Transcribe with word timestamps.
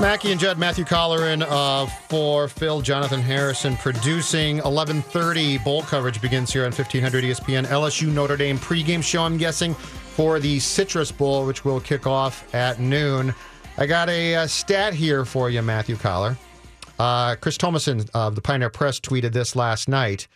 Mackey 0.00 0.32
and 0.32 0.40
Judd, 0.40 0.58
Matthew 0.58 0.84
Colleran 0.84 1.42
uh, 1.48 1.86
for 2.08 2.48
Phil, 2.48 2.80
Jonathan 2.80 3.20
Harrison 3.20 3.76
producing. 3.76 4.58
11:30 4.58 5.62
bowl 5.64 5.82
coverage 5.82 6.20
begins 6.20 6.52
here 6.52 6.62
on 6.64 6.72
1500 6.72 7.24
ESPN. 7.24 7.64
LSU 7.66 8.12
Notre 8.12 8.36
Dame 8.36 8.58
pregame 8.58 9.02
show. 9.02 9.22
I'm 9.22 9.36
guessing 9.36 9.74
for 9.74 10.40
the 10.40 10.58
Citrus 10.58 11.12
Bowl, 11.12 11.46
which 11.46 11.64
will 11.64 11.80
kick 11.80 12.06
off 12.06 12.52
at 12.54 12.80
noon. 12.80 13.34
I 13.78 13.86
got 13.86 14.08
a, 14.08 14.34
uh 14.34 14.46
stat 14.46 14.94
here 14.94 15.24
for 15.24 15.48
you, 15.48 15.62
Matthew 15.62 15.96
Coller. 15.96 16.36
Uh, 16.98 17.36
Chris 17.36 17.56
Tomasson 17.56 18.08
of 18.14 18.34
the 18.34 18.40
Pioneer 18.40 18.70
Press 18.70 19.00
tweeted 19.00 19.32
this 19.32 19.54
last 19.56 19.88
night. 19.88 20.26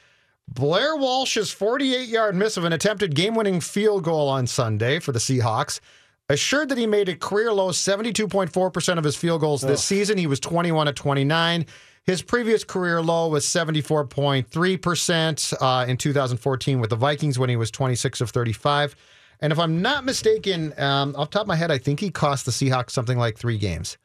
Blair 0.49 0.97
Walsh's 0.97 1.51
48 1.51 2.09
yard 2.09 2.35
miss 2.35 2.57
of 2.57 2.65
an 2.65 2.73
attempted 2.73 3.15
game 3.15 3.35
winning 3.35 3.61
field 3.61 4.03
goal 4.05 4.29
on 4.29 4.47
Sunday 4.47 4.99
for 4.99 5.13
the 5.13 5.19
Seahawks 5.19 5.81
assured 6.29 6.69
that 6.69 6.79
he 6.79 6.87
made 6.87 7.09
a 7.09 7.17
career 7.17 7.53
low 7.53 7.71
72.4% 7.71 8.99
of 8.99 9.05
his 9.05 9.17
field 9.17 9.41
goals 9.41 9.63
this 9.63 9.83
season. 9.83 10.19
He 10.19 10.27
was 10.27 10.41
21 10.41 10.89
at 10.89 10.97
29. 10.97 11.65
His 12.05 12.21
previous 12.23 12.65
career 12.65 13.01
low 13.03 13.29
was 13.29 13.47
74.3% 13.47 15.55
uh, 15.61 15.87
in 15.87 15.97
2014 15.97 16.81
with 16.81 16.91
the 16.91 16.97
Vikings 16.97 17.39
when 17.39 17.49
he 17.51 17.57
was 17.57 17.71
26 17.71 18.23
of 18.23 18.31
35. 18.31 18.97
And 19.41 19.53
if 19.53 19.59
I'm 19.59 19.83
not 19.83 20.05
mistaken, 20.05 20.73
um, 20.79 21.15
off 21.17 21.31
the 21.31 21.35
top 21.35 21.43
of 21.43 21.49
my 21.49 21.57
head, 21.57 21.71
I 21.71 21.79
think 21.79 22.01
he 22.01 22.11
cost 22.11 22.47
the 22.47 22.51
Seahawks 22.51 22.91
something 22.91 23.19
like 23.19 23.39
three 23.39 23.59
games. 23.59 23.99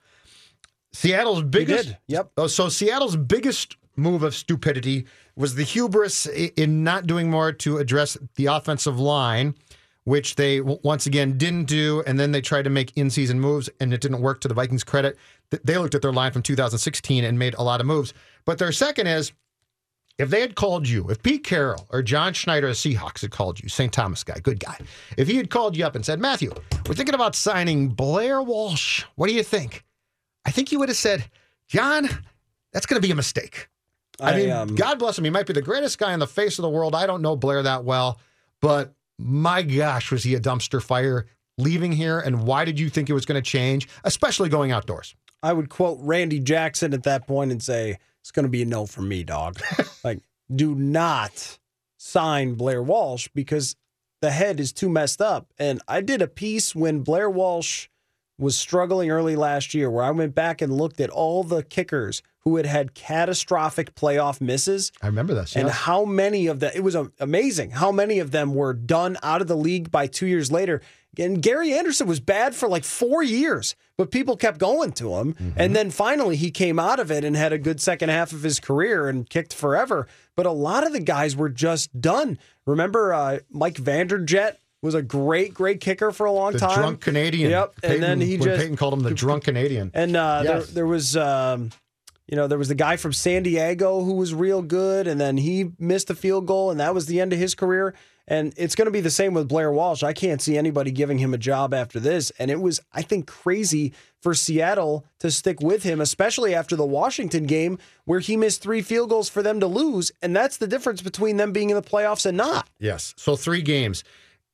Seattle's 0.92 1.44
biggest. 1.44 1.88
did, 1.88 1.98
yep. 2.08 2.32
Oh, 2.38 2.48
so 2.48 2.70
Seattle's 2.70 3.16
biggest 3.16 3.78
move 3.96 4.24
of 4.24 4.36
stupidity 4.36 5.06
was 5.36 5.56
the 5.56 5.64
hubris 5.64 6.26
in 6.26 6.84
not 6.84 7.08
doing 7.08 7.30
more 7.30 7.52
to 7.52 7.78
address 7.78 8.18
the 8.36 8.48
offensive 8.48 9.00
line, 9.00 9.56
which 10.06 10.36
they 10.36 10.62
once 10.62 11.06
again 11.06 11.38
didn't 11.38 11.66
do, 11.66 12.04
and 12.06 12.20
then 12.20 12.32
they 12.32 12.42
tried 12.42 12.64
to 12.64 12.70
make 12.70 12.92
in-season 12.96 13.40
moves, 13.40 13.70
and 13.80 13.94
it 13.94 14.02
didn't 14.02 14.22
work. 14.22 14.42
To 14.42 14.48
the 14.48 14.54
Vikings' 14.54 14.84
credit, 14.84 15.18
they 15.50 15.78
looked 15.78 15.96
at 15.96 16.02
their 16.02 16.12
line 16.12 16.32
from 16.32 16.42
2016 16.42 17.24
and 17.24 17.40
made 17.40 17.56
a 17.56 17.64
lot 17.64 17.80
of 17.80 17.88
moves. 17.88 18.14
But 18.46 18.58
their 18.58 18.72
second 18.72 19.08
is. 19.08 19.32
If 20.20 20.30
they 20.30 20.42
had 20.42 20.54
called 20.54 20.88
you, 20.88 21.10
if 21.10 21.24
Pete 21.24 21.44
Carroll 21.44 21.88
or 21.90 22.04
John 22.04 22.34
Schneider 22.34 22.68
of 22.68 22.76
Seahawks 22.76 23.22
had 23.22 23.32
called 23.32 23.60
you, 23.60 23.68
St. 23.68 23.92
Thomas 23.92 24.24
guy, 24.24 24.38
good 24.44 24.60
guy, 24.60 24.78
if 25.18 25.28
he 25.28 25.38
had 25.38 25.50
called 25.50 25.76
you 25.76 25.84
up 25.88 25.96
and 25.96 26.06
said, 26.06 26.20
Matthew, 26.20 26.54
we're 26.88 26.94
thinking 26.94 27.16
about 27.16 27.36
signing 27.36 27.90
Blair 27.90 28.40
Walsh. 28.40 29.06
What 29.16 29.28
do 29.28 29.34
you 29.34 29.42
think? 29.42 29.84
I 30.46 30.52
think 30.52 30.72
you 30.72 30.78
would 30.78 30.90
have 30.90 31.00
said, 31.00 31.26
John, 31.68 32.08
that's 32.72 32.86
going 32.86 33.02
to 33.02 33.06
be 33.06 33.12
a 33.12 33.16
mistake. 33.16 33.70
I, 34.20 34.34
I, 34.34 34.38
mean, 34.38 34.52
um, 34.52 34.76
God 34.76 35.00
bless 35.00 35.18
him. 35.18 35.24
He 35.24 35.32
might 35.32 35.48
be 35.48 35.54
the 35.54 35.64
greatest 35.64 35.98
guy 35.98 36.14
on 36.14 36.20
the 36.20 36.28
face 36.28 36.60
of 36.60 36.64
the 36.64 36.70
world. 36.70 36.94
I 36.94 37.08
don't 37.08 37.22
know 37.22 37.36
Blair 37.36 37.64
that 37.64 37.84
well, 37.84 38.20
but 38.62 38.94
my 39.20 39.62
gosh, 39.62 40.12
was 40.12 40.24
he 40.24 40.36
a 40.36 40.40
dumpster 40.40 40.82
fire 40.82 41.28
leaving 41.58 41.92
here? 41.92 42.20
And 42.20 42.44
why 42.44 42.66
did 42.66 42.80
you 42.80 42.90
think 42.90 43.10
it 43.10 43.14
was 43.14 43.26
going 43.26 43.42
to 43.42 43.48
change, 43.48 43.88
especially 44.04 44.50
going 44.50 44.72
outdoors? 44.72 45.16
I 45.42 45.54
would 45.54 45.70
quote 45.70 46.00
Randy 46.02 46.40
Jackson 46.40 46.94
at 46.94 47.04
that 47.04 47.28
point 47.28 47.52
and 47.52 47.62
say, 47.62 47.98
it's 48.22 48.32
going 48.32 48.44
to 48.44 48.50
be 48.50 48.62
a 48.62 48.66
no 48.66 48.86
for 48.86 49.02
me, 49.02 49.24
dog. 49.24 49.60
like, 50.04 50.20
do 50.54 50.76
not 50.76 51.60
sign 51.98 52.56
Blair 52.56 52.82
Walsh 52.82 53.28
because 53.34 53.76
the 54.22 54.32
head 54.32 54.60
is 54.60 54.72
too 54.72 54.90
messed 54.90 55.22
up. 55.22 55.52
And 55.58 55.82
I 55.88 56.00
did 56.00 56.22
a 56.22 56.28
piece 56.28 56.74
when 56.74 57.02
Blair 57.02 57.30
Walsh 57.30 57.90
was 58.40 58.58
struggling 58.58 59.12
early 59.12 59.36
last 59.36 59.74
year 59.74 59.90
where 59.90 60.04
I 60.04 60.12
went 60.12 60.34
back 60.34 60.62
and 60.62 60.78
looked 60.78 61.02
at 61.02 61.10
all 61.10 61.44
the 61.44 61.64
kickers 61.64 62.24
who 62.46 62.58
had 62.58 62.66
had 62.66 62.94
catastrophic 62.94 63.96
playoff 63.96 64.42
misses 64.42 64.92
I 65.02 65.08
remember 65.08 65.34
this. 65.34 65.56
and 65.56 65.68
yes. 65.68 65.78
how 65.78 66.04
many 66.06 66.48
of 66.48 66.60
them 66.60 66.72
it 66.76 66.82
was 66.84 66.96
amazing 67.20 67.72
how 67.72 67.92
many 67.92 68.20
of 68.20 68.32
them 68.32 68.54
were 68.54 68.74
done 68.74 69.18
out 69.24 69.42
of 69.42 69.48
the 69.48 69.56
league 69.58 69.92
by 69.92 70.08
two 70.08 70.28
years 70.28 70.52
later 70.52 70.82
and 71.18 71.42
gary 71.42 71.74
anderson 71.74 72.06
was 72.08 72.20
bad 72.20 72.54
for 72.56 72.68
like 72.68 72.84
four 72.84 73.24
years 73.24 73.76
but 73.98 74.12
people 74.12 74.36
kept 74.36 74.58
going 74.60 74.92
to 74.94 75.16
him 75.16 75.54
and 75.56 75.76
then 75.76 75.90
finally 75.90 76.36
he 76.36 76.52
came 76.52 76.80
out 76.80 77.00
of 77.00 77.12
it 77.12 77.24
and 77.24 77.36
had 77.38 77.54
a 77.54 77.58
good 77.58 77.80
second 77.80 78.10
half 78.10 78.34
of 78.34 78.44
his 78.44 78.60
career 78.60 79.08
and 79.08 79.30
kicked 79.30 79.54
forever 79.54 80.08
but 80.36 80.46
a 80.46 80.52
lot 80.52 80.86
of 80.86 80.92
the 80.92 81.00
guys 81.00 81.36
were 81.36 81.50
just 81.50 82.00
done 82.02 82.38
remember 82.66 83.14
uh, 83.14 83.40
mike 83.52 83.76
vanderjagt 83.76 84.56
was 84.82 84.96
a 84.96 85.02
great 85.02 85.54
great 85.54 85.80
kicker 85.80 86.12
for 86.12 86.26
a 86.26 86.32
long 86.32 86.52
the 86.52 86.60
time 86.60 86.78
drunk 86.78 87.00
Canadian. 87.00 87.52
yep 87.52 87.74
Peyton, 87.82 87.96
and 87.96 88.04
then 88.04 88.20
he 88.28 88.36
just 88.38 88.60
Peyton 88.60 88.76
called 88.76 88.94
him 88.96 89.00
the 89.02 89.14
drunk 89.14 89.46
Canadian. 89.46 89.92
and 89.94 90.14
uh, 90.18 90.42
Yes. 90.44 90.66
there, 90.66 90.74
there 90.74 90.86
was, 90.88 91.16
um, 91.16 91.70
you 92.34 92.38
know, 92.38 92.48
there 92.48 92.58
was 92.58 92.68
the 92.68 92.74
guy 92.74 92.96
from 92.96 93.14
San 93.14 93.44
Diego 93.44 94.04
who 94.04 94.14
was 94.14 94.34
real 94.34 94.64
good, 94.64 95.06
and 95.06 95.22
then 95.22 95.38
he 95.38 95.70
missed 95.78 96.10
a 96.10 96.16
field 96.16 96.48
goal, 96.48 96.72
and 96.72 96.80
that 96.80 96.96
was 96.96 97.06
the 97.06 97.22
end 97.22 97.32
of 97.32 97.38
his 97.38 97.54
career. 97.54 97.94
And 98.28 98.56
it's 98.58 98.74
going 98.74 98.88
to 98.88 98.92
be 98.92 99.02
the 99.02 99.12
same 99.12 99.36
with 99.36 99.48
Blair 99.48 99.72
Walsh. 99.72 100.02
I 100.02 100.14
can't 100.14 100.42
see 100.42 100.58
anybody 100.58 100.90
giving 100.90 101.20
him 101.20 101.36
a 101.36 101.38
job 101.38 101.76
after 101.76 102.00
this. 102.00 102.32
And 102.40 102.50
it 102.50 102.60
was, 102.60 102.80
I 102.92 103.04
think, 103.04 103.28
crazy 103.28 103.94
for 104.20 104.34
Seattle 104.34 105.06
to 105.20 105.30
stick 105.30 105.62
with 105.62 105.84
him, 105.84 106.02
especially 106.02 106.56
after 106.56 106.76
the 106.76 106.88
Washington 106.88 107.46
game 107.46 107.78
where 108.06 108.20
he 108.20 108.36
missed 108.36 108.64
three 108.64 108.82
field 108.82 109.10
goals 109.10 109.30
for 109.30 109.44
them 109.44 109.60
to 109.60 109.68
lose. 109.68 110.12
And 110.24 110.36
that's 110.36 110.58
the 110.58 110.66
difference 110.66 111.04
between 111.04 111.38
them 111.38 111.52
being 111.52 111.70
in 111.70 111.76
the 111.76 111.84
playoffs 111.84 112.26
and 112.26 112.36
not. 112.36 112.68
Yes. 112.80 113.14
So 113.16 113.36
three 113.36 113.62
games. 113.62 114.04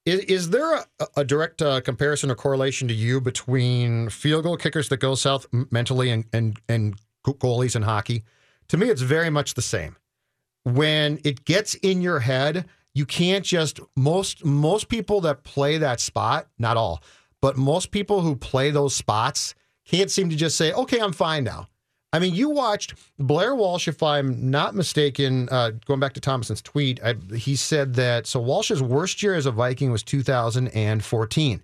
Is, 0.05 0.19
is 0.21 0.49
there 0.49 0.75
a, 0.75 0.85
a 1.15 1.23
direct 1.23 1.61
uh, 1.61 1.79
comparison 1.79 2.29
or 2.29 2.35
correlation 2.35 2.89
to 2.89 2.93
you 2.93 3.21
between 3.21 4.09
field 4.09 4.43
goal 4.43 4.57
kickers 4.57 4.89
that 4.89 4.97
go 4.97 5.15
south 5.15 5.45
mentally 5.71 6.09
and, 6.09 6.25
and, 6.33 6.59
and 6.67 6.95
goalies 7.35 7.75
in 7.75 7.83
hockey? 7.83 8.23
To 8.69 8.77
me, 8.77 8.89
it's 8.89 9.01
very 9.01 9.29
much 9.29 9.53
the 9.53 9.61
same. 9.61 9.95
When 10.63 11.19
it 11.23 11.45
gets 11.45 11.75
in 11.75 12.01
your 12.01 12.19
head, 12.19 12.65
you 12.93 13.05
can't 13.05 13.45
just 13.45 13.79
most 13.95 14.43
most 14.43 14.89
people 14.89 15.21
that 15.21 15.43
play 15.43 15.77
that 15.77 15.99
spot, 15.99 16.47
not 16.57 16.77
all, 16.77 17.03
but 17.41 17.57
most 17.57 17.91
people 17.91 18.21
who 18.21 18.35
play 18.35 18.71
those 18.71 18.95
spots 18.95 19.55
can't 19.85 20.11
seem 20.11 20.29
to 20.29 20.35
just 20.35 20.57
say, 20.57 20.71
"Okay, 20.73 20.99
I'm 20.99 21.13
fine 21.13 21.43
now." 21.43 21.67
I 22.11 22.17
mean, 22.17 22.33
you 22.33 22.49
watched 22.49 22.95
Blair 23.19 23.53
Walsh, 23.53 23.87
if 23.87 24.01
I'm 24.01 24.49
not 24.49 24.73
mistaken, 24.73 25.47
uh, 25.51 25.71
going 25.85 25.99
back 25.99 26.13
to 26.13 26.19
Tomasson's 26.19 26.61
tweet, 26.61 26.99
I, 27.03 27.13
he 27.35 27.55
said 27.55 27.93
that 27.95 28.25
so 28.25 28.39
Walsh's 28.39 28.81
worst 28.81 29.21
year 29.21 29.35
as 29.35 29.45
a 29.45 29.51
Viking 29.51 29.91
was 29.91 30.01
2014. 30.01 31.61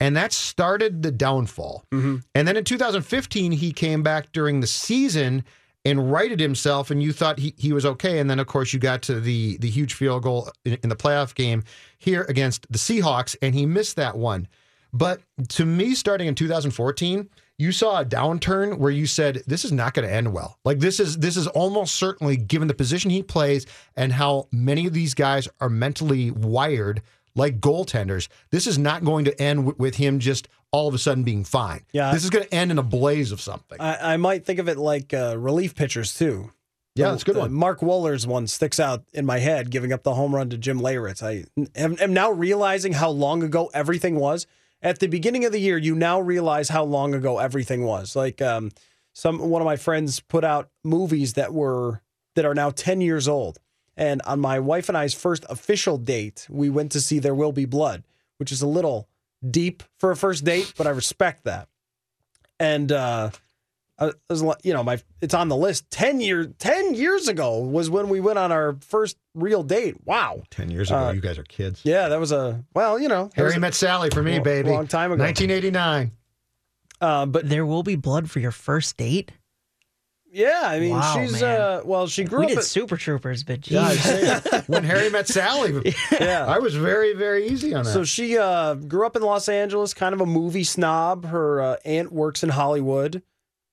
And 0.00 0.16
that 0.16 0.32
started 0.32 1.02
the 1.02 1.10
downfall. 1.10 1.84
Mm-hmm. 1.92 2.16
And 2.34 2.46
then 2.46 2.56
in 2.56 2.64
2015, 2.64 3.52
he 3.52 3.72
came 3.72 4.02
back 4.02 4.32
during 4.32 4.60
the 4.60 4.66
season 4.66 5.44
and 5.86 6.10
righted 6.10 6.40
himself, 6.40 6.90
and 6.90 7.00
you 7.00 7.12
thought 7.12 7.38
he, 7.38 7.54
he 7.56 7.72
was 7.72 7.86
okay. 7.86 8.18
And 8.18 8.28
then, 8.28 8.40
of 8.40 8.48
course, 8.48 8.72
you 8.72 8.80
got 8.80 9.02
to 9.02 9.20
the, 9.20 9.56
the 9.58 9.70
huge 9.70 9.94
field 9.94 10.24
goal 10.24 10.50
in, 10.64 10.76
in 10.82 10.88
the 10.88 10.96
playoff 10.96 11.34
game 11.34 11.62
here 11.98 12.26
against 12.28 12.70
the 12.70 12.78
Seahawks, 12.78 13.36
and 13.40 13.54
he 13.54 13.66
missed 13.66 13.96
that 13.96 14.16
one. 14.16 14.48
But 14.92 15.20
to 15.50 15.64
me, 15.64 15.94
starting 15.94 16.26
in 16.26 16.34
2014, 16.34 17.28
you 17.58 17.72
saw 17.72 18.00
a 18.00 18.04
downturn 18.04 18.78
where 18.78 18.90
you 18.90 19.06
said 19.06 19.42
this 19.46 19.64
is 19.64 19.72
not 19.72 19.94
going 19.94 20.08
to 20.08 20.14
end 20.14 20.32
well. 20.32 20.58
Like 20.64 20.78
this 20.78 21.00
is 21.00 21.18
this 21.18 21.36
is 21.36 21.46
almost 21.48 21.94
certainly 21.94 22.36
given 22.36 22.68
the 22.68 22.74
position 22.74 23.10
he 23.10 23.22
plays 23.22 23.66
and 23.96 24.12
how 24.12 24.48
many 24.52 24.86
of 24.86 24.92
these 24.92 25.14
guys 25.14 25.48
are 25.60 25.70
mentally 25.70 26.30
wired 26.30 27.02
like 27.36 27.60
goaltenders. 27.60 28.28
This 28.50 28.66
is 28.66 28.78
not 28.78 29.04
going 29.04 29.24
to 29.26 29.40
end 29.40 29.60
w- 29.60 29.76
with 29.78 29.96
him 29.96 30.18
just 30.18 30.48
all 30.72 30.88
of 30.88 30.94
a 30.94 30.98
sudden 30.98 31.22
being 31.22 31.44
fine. 31.44 31.82
Yeah. 31.92 32.12
this 32.12 32.24
is 32.24 32.30
going 32.30 32.44
to 32.44 32.52
end 32.54 32.70
in 32.72 32.78
a 32.78 32.82
blaze 32.82 33.30
of 33.30 33.40
something. 33.40 33.78
I, 33.80 34.14
I 34.14 34.16
might 34.16 34.44
think 34.44 34.58
of 34.58 34.68
it 34.68 34.76
like 34.78 35.14
uh, 35.14 35.36
relief 35.38 35.74
pitchers, 35.74 36.16
too. 36.16 36.50
yeah, 36.96 37.10
that's 37.10 37.22
a 37.22 37.26
good 37.26 37.36
one. 37.36 37.52
Mark 37.52 37.80
Wohlers' 37.80 38.26
one 38.26 38.46
sticks 38.46 38.80
out 38.80 39.04
in 39.12 39.24
my 39.24 39.38
head, 39.38 39.70
giving 39.70 39.92
up 39.92 40.02
the 40.02 40.14
home 40.14 40.34
run 40.34 40.50
to 40.50 40.58
Jim 40.58 40.80
Leyritz. 40.80 41.22
I 41.22 41.44
am, 41.76 41.96
am 42.00 42.12
now 42.12 42.30
realizing 42.32 42.94
how 42.94 43.10
long 43.10 43.42
ago 43.42 43.70
everything 43.72 44.16
was. 44.16 44.46
at 44.82 44.98
the 44.98 45.06
beginning 45.06 45.44
of 45.44 45.52
the 45.52 45.60
year, 45.60 45.78
you 45.78 45.94
now 45.94 46.20
realize 46.20 46.68
how 46.70 46.84
long 46.84 47.14
ago 47.14 47.38
everything 47.38 47.84
was. 47.84 48.16
Like 48.16 48.42
um, 48.42 48.70
some 49.14 49.38
one 49.38 49.62
of 49.62 49.66
my 49.66 49.76
friends 49.76 50.20
put 50.20 50.44
out 50.44 50.68
movies 50.84 51.34
that 51.34 51.52
were 51.54 52.02
that 52.34 52.44
are 52.44 52.54
now 52.54 52.70
10 52.70 53.00
years 53.00 53.28
old. 53.28 53.58
And 53.96 54.20
on 54.22 54.40
my 54.40 54.58
wife 54.60 54.88
and 54.88 54.96
I's 54.98 55.14
first 55.14 55.44
official 55.48 55.96
date, 55.98 56.46
we 56.50 56.68
went 56.68 56.92
to 56.92 57.00
see 57.00 57.18
There 57.18 57.34
Will 57.34 57.52
Be 57.52 57.64
Blood, 57.64 58.04
which 58.38 58.52
is 58.52 58.60
a 58.62 58.66
little 58.66 59.08
deep 59.48 59.82
for 59.98 60.10
a 60.10 60.16
first 60.16 60.44
date, 60.44 60.72
but 60.76 60.86
I 60.86 60.90
respect 60.90 61.44
that. 61.44 61.68
And 62.60 62.92
uh 62.92 63.30
I 63.98 64.12
was, 64.28 64.42
you 64.62 64.74
know, 64.74 64.82
my 64.82 64.98
it's 65.22 65.32
on 65.32 65.48
the 65.48 65.56
list. 65.56 65.90
Ten 65.90 66.20
years, 66.20 66.48
ten 66.58 66.94
years 66.94 67.28
ago 67.28 67.60
was 67.60 67.88
when 67.88 68.10
we 68.10 68.20
went 68.20 68.38
on 68.38 68.52
our 68.52 68.76
first 68.80 69.16
real 69.34 69.62
date. 69.62 69.96
Wow. 70.04 70.42
10 70.50 70.70
years 70.70 70.90
ago, 70.90 70.98
Uh, 71.06 71.12
you 71.12 71.22
guys 71.22 71.38
are 71.38 71.44
kids. 71.44 71.80
Yeah, 71.82 72.08
that 72.08 72.20
was 72.20 72.30
a 72.30 72.62
well, 72.74 72.98
you 72.98 73.08
know, 73.08 73.30
that 73.34 73.42
was 73.42 73.52
Harry 73.52 73.56
a- 73.56 73.60
Met 73.60 73.74
Sally 73.74 74.10
for 74.10 74.22
me, 74.22 74.34
long- 74.34 74.42
baby. 74.42 74.68
long 74.68 74.86
time 74.86 75.12
ago. 75.12 75.22
1989. 75.24 76.12
uh, 77.00 77.24
but 77.24 77.48
There 77.48 77.64
will 77.64 77.82
be 77.82 77.96
blood 77.96 78.30
for 78.30 78.38
your 78.40 78.50
first 78.52 78.98
date. 78.98 79.32
Yeah, 80.36 80.60
I 80.64 80.78
mean, 80.80 80.90
Wow, 80.90 81.14
she's 81.16 81.40
man. 81.40 81.60
uh, 81.60 81.80
well, 81.84 82.06
she 82.06 82.24
grew 82.24 82.40
We 82.40 82.44
up. 82.44 82.48
did 82.50 82.58
at- 82.58 82.64
Super 82.64 82.96
Troopers, 82.96 83.42
but 83.42 83.68
Yeah, 83.70 83.82
I'd 83.86 83.92
geez. 83.98 84.02
say 84.02 84.62
when 84.66 84.84
Harry 84.84 85.08
Met 85.10 85.26
Sally, 85.28 85.94
yeah, 86.20 86.44
I 86.46 86.58
was 86.58 86.74
very, 86.74 87.14
very 87.14 87.48
easy 87.48 87.74
on 87.74 87.84
that. 87.84 87.92
So 87.92 88.04
she 88.04 88.36
uh, 88.38 88.74
grew 88.74 89.06
up 89.06 89.16
in 89.16 89.22
Los 89.22 89.48
Angeles, 89.48 89.94
kind 89.94 90.14
of 90.14 90.20
a 90.20 90.26
movie 90.26 90.64
snob. 90.64 91.24
Her 91.26 91.60
uh, 91.62 91.76
aunt 91.84 92.12
works 92.12 92.42
in 92.42 92.50
Hollywood, 92.50 93.22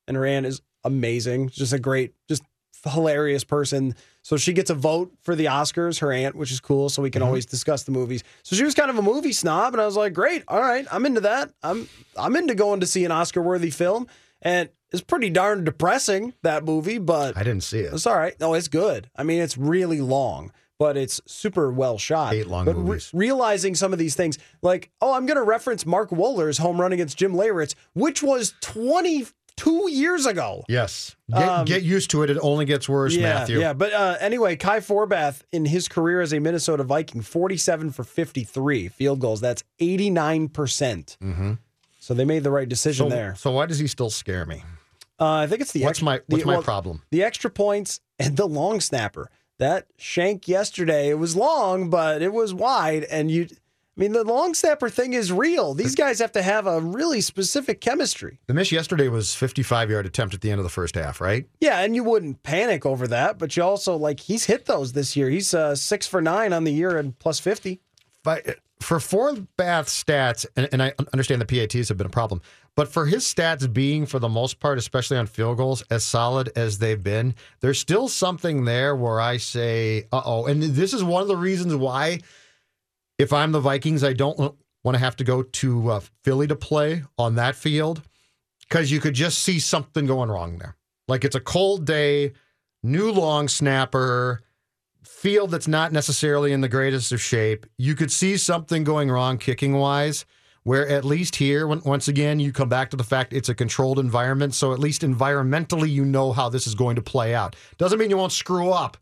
and 0.08 0.16
her 0.18 0.26
aunt 0.26 0.46
is 0.46 0.62
amazing. 0.84 1.50
Just 1.50 1.74
a 1.74 1.80
great, 1.80 2.14
just 2.30 2.44
hilarious 2.86 3.44
person. 3.44 3.96
So 4.24 4.38
she 4.38 4.54
gets 4.54 4.70
a 4.70 4.74
vote 4.76 5.12
for 5.22 5.36
the 5.36 5.46
Oscars, 5.46 6.00
her 6.00 6.12
aunt, 6.12 6.36
which 6.36 6.52
is 6.52 6.60
cool. 6.62 6.90
So 6.90 7.02
we 7.02 7.10
can 7.10 7.22
always 7.22 7.46
discuss 7.46 7.84
the 7.84 7.92
movies. 7.92 8.24
So 8.44 8.56
she 8.56 8.64
was 8.64 8.74
kind 8.74 8.90
of 8.90 8.98
a 8.98 9.02
movie 9.02 9.34
snob, 9.34 9.74
and 9.74 9.82
I 9.82 9.86
was 9.86 9.98
like, 9.98 10.14
great, 10.14 10.44
all 10.48 10.62
right, 10.62 10.86
I'm 10.92 11.06
into 11.06 11.22
that. 11.22 11.52
I'm 11.62 11.88
I'm 12.18 12.36
into 12.38 12.56
going 12.56 12.80
to 12.82 12.86
see 12.86 13.04
an 13.06 13.12
Oscar-worthy 13.12 13.70
film, 13.70 14.08
and 14.44 14.70
it's 14.92 15.02
pretty 15.02 15.32
darn 15.32 15.64
depressing 15.64 16.34
that 16.44 16.64
movie, 16.64 17.00
but 17.00 17.36
I 17.36 17.42
didn't 17.44 17.64
see 17.64 17.80
it. 17.80 17.94
it's 17.94 18.06
all 18.06 18.16
right. 18.16 18.40
No, 18.40 18.54
it's 18.54 18.68
good. 18.68 19.10
I 19.16 19.24
mean, 19.24 19.42
it's 19.42 19.58
really 19.58 20.02
long, 20.02 20.52
but 20.78 20.96
it's 20.98 21.20
super 21.26 21.72
well 21.72 21.98
shot. 21.98 22.34
Hate 22.34 22.46
long 22.48 22.66
but 22.66 22.76
re- 22.76 22.84
movies. 22.84 23.10
realizing 23.12 23.74
some 23.74 23.92
of 23.92 23.98
these 23.98 24.14
things, 24.16 24.38
like, 24.62 24.92
oh, 25.02 25.14
I'm 25.14 25.26
going 25.26 25.38
to 25.38 25.44
reference 25.44 25.86
Mark 25.88 26.12
Wohlers' 26.12 26.60
home 26.60 26.80
run 26.80 26.94
against 26.94 27.18
Jim 27.18 27.34
Leyritz, 27.34 27.74
which 27.96 28.22
was 28.22 28.54
22 28.62 29.90
years 29.90 30.26
ago. 30.26 30.64
Yes. 30.70 31.16
Get, 31.32 31.42
Um, 31.50 31.66
get 31.66 31.84
used 31.84 32.12
to 32.12 32.22
it. 32.24 32.30
It 32.30 32.38
only 32.42 32.66
gets 32.66 32.88
worse, 32.88 33.16
yeah, 33.16 33.34
Matthew. 33.34 33.60
yeah. 33.60 33.74
But 33.74 33.94
uh, 33.94 34.18
anyway, 34.20 34.56
Kai 34.56 34.80
Forbath 34.80 35.42
in 35.52 35.66
his 35.66 35.88
career 35.88 36.22
as 36.22 36.34
a 36.34 36.40
Minnesota 36.40 36.84
Viking, 36.84 37.22
47 37.22 37.92
for 37.92 38.04
53 38.04 38.90
field 38.90 39.20
goals. 39.20 39.42
That's 39.42 39.64
89%. 39.82 40.54
percent 40.54 41.18
Mhm. 41.22 41.58
So 42.04 42.14
they 42.14 42.26
made 42.26 42.44
the 42.44 42.52
right 42.52 42.68
decision 42.68 43.10
So, 43.10 43.16
there. 43.16 43.34
so 43.36 43.52
why 43.52 43.66
does 43.66 43.80
he 43.80 43.88
still 43.88 44.10
scare 44.10 44.46
me? 44.46 44.62
Uh, 45.18 45.36
I 45.36 45.48
think 45.48 45.62
it's 45.62 45.72
the 45.72 45.84
What's 45.84 45.92
extra, 46.00 46.06
my 46.06 46.18
the- 46.18 46.24
what's 46.28 46.46
my 46.46 46.54
well, 46.56 46.62
problem? 46.62 47.02
the 47.12 47.24
extra 47.24 47.50
points 47.50 48.02
and 48.20 48.36
the 48.36 48.46
long 48.46 48.82
snapper. 48.82 49.32
That 49.58 49.88
shank 49.98 50.50
yesterday, 50.50 51.08
it 51.10 51.14
was 51.18 51.38
long, 51.38 51.90
but 51.90 52.22
it 52.22 52.34
was 52.34 52.54
wide. 52.54 53.06
And 53.06 53.32
you, 53.32 53.48
I 53.50 53.56
mean, 53.96 54.12
the 54.12 54.26
long 54.26 54.54
snapper 54.54 54.90
thing 54.90 55.14
is 55.14 55.32
real. 55.32 55.74
These 55.74 55.96
guys 55.96 56.20
have 56.20 56.34
to 56.34 56.42
have 56.42 56.68
a 56.68 56.82
really 56.82 57.22
specific 57.22 57.80
chemistry. 57.80 58.42
The 58.48 58.54
miss 58.54 58.74
yesterday 58.74 59.08
was 59.08 59.34
55 59.34 59.90
yard 59.90 60.06
attempt 60.06 60.34
at 60.34 60.42
the 60.42 60.52
end 60.52 60.60
of 60.60 60.66
the 60.66 60.70
first 60.72 60.96
half, 60.96 61.22
right? 61.22 61.48
Yeah, 61.62 61.80
and 61.80 61.96
you 61.96 62.04
wouldn't 62.04 62.44
panic 62.44 62.86
over 62.86 63.08
that, 63.08 63.38
but 63.40 63.56
you 63.56 63.64
also 63.64 63.96
like 63.96 64.20
he's 64.20 64.44
hit 64.46 64.66
those 64.66 64.92
this 64.92 65.16
year. 65.16 65.30
He's 65.30 65.54
uh, 65.54 65.74
six 65.76 66.06
for 66.06 66.22
nine 66.22 66.52
on 66.52 66.66
the 66.66 66.74
year 66.74 66.98
and 66.98 67.18
plus 67.18 67.40
fifty. 67.40 67.80
But 68.24 68.58
for 68.84 68.98
Forbath 68.98 69.48
stats, 69.88 70.46
and, 70.56 70.70
and 70.72 70.84
I 70.84 70.94
understand 71.12 71.42
the 71.42 71.46
PATs 71.46 71.90
have 71.90 71.98
been 71.98 72.08
a 72.08 72.10
problem, 72.10 72.42
but 72.76 72.88
for 72.88 73.06
his 73.06 73.24
stats 73.24 73.72
being, 73.72 74.06
for 74.06 74.20
the 74.20 74.30
most 74.30 74.60
part, 74.60 74.78
especially 74.78 75.18
on 75.18 75.28
field 75.28 75.58
goals, 75.58 75.84
as 75.90 76.04
solid 76.04 76.52
as 76.56 76.80
they've 76.80 77.02
been, 77.02 77.36
there's 77.62 77.80
still 77.80 78.08
something 78.08 78.66
there 78.66 78.96
where 78.96 79.20
I 79.20 79.38
say, 79.38 80.08
uh 80.12 80.22
oh. 80.26 80.46
And 80.46 80.62
this 80.62 80.94
is 80.94 81.04
one 81.04 81.22
of 81.22 81.28
the 81.28 81.36
reasons 81.36 81.76
why, 81.76 82.20
if 83.18 83.32
I'm 83.32 83.52
the 83.52 83.60
Vikings, 83.60 84.04
I 84.04 84.14
don't 84.14 84.56
want 84.84 84.96
to 84.96 85.00
have 85.00 85.16
to 85.18 85.24
go 85.24 85.44
to 85.44 85.92
uh, 85.92 86.00
Philly 86.24 86.48
to 86.48 86.56
play 86.56 87.04
on 87.18 87.36
that 87.36 87.56
field 87.56 88.02
because 88.62 88.92
you 88.92 89.00
could 89.00 89.14
just 89.14 89.40
see 89.40 89.60
something 89.60 90.06
going 90.06 90.30
wrong 90.30 90.58
there. 90.58 90.76
Like 91.08 91.24
it's 91.24 91.36
a 91.36 91.40
cold 91.40 91.86
day, 91.86 92.34
new 92.82 93.12
long 93.12 93.48
snapper, 93.48 94.42
field 95.06 95.52
that's 95.52 95.68
not 95.68 95.92
necessarily 95.92 96.52
in 96.52 96.62
the 96.62 96.70
greatest 96.70 97.12
of 97.12 97.22
shape. 97.22 97.66
You 97.78 97.96
could 97.96 98.12
see 98.12 98.38
something 98.38 98.84
going 98.84 99.10
wrong 99.10 99.38
kicking 99.38 99.74
wise. 99.74 100.26
Where 100.66 100.88
at 100.88 101.04
least 101.04 101.36
here, 101.36 101.68
when, 101.68 101.82
once 101.84 102.08
again, 102.08 102.40
you 102.40 102.54
come 102.54 102.70
back 102.70 102.90
to 102.92 102.96
the 102.96 103.04
fact 103.04 103.34
it's 103.34 103.50
a 103.50 103.54
controlled 103.54 104.00
environment. 104.00 104.56
So 104.56 104.72
at 104.72 104.80
least 104.80 105.02
environmentally, 105.02 105.90
you 105.90 106.06
know 106.06 106.32
how 106.32 106.48
this 106.48 106.68
is 106.68 106.74
going 106.74 106.96
to 106.96 107.02
play 107.02 107.36
out. 107.36 107.58
Doesn't 107.78 108.00
mean 108.00 108.10
you 108.10 108.16
won't 108.16 108.32
screw 108.32 108.70
up. 108.70 108.96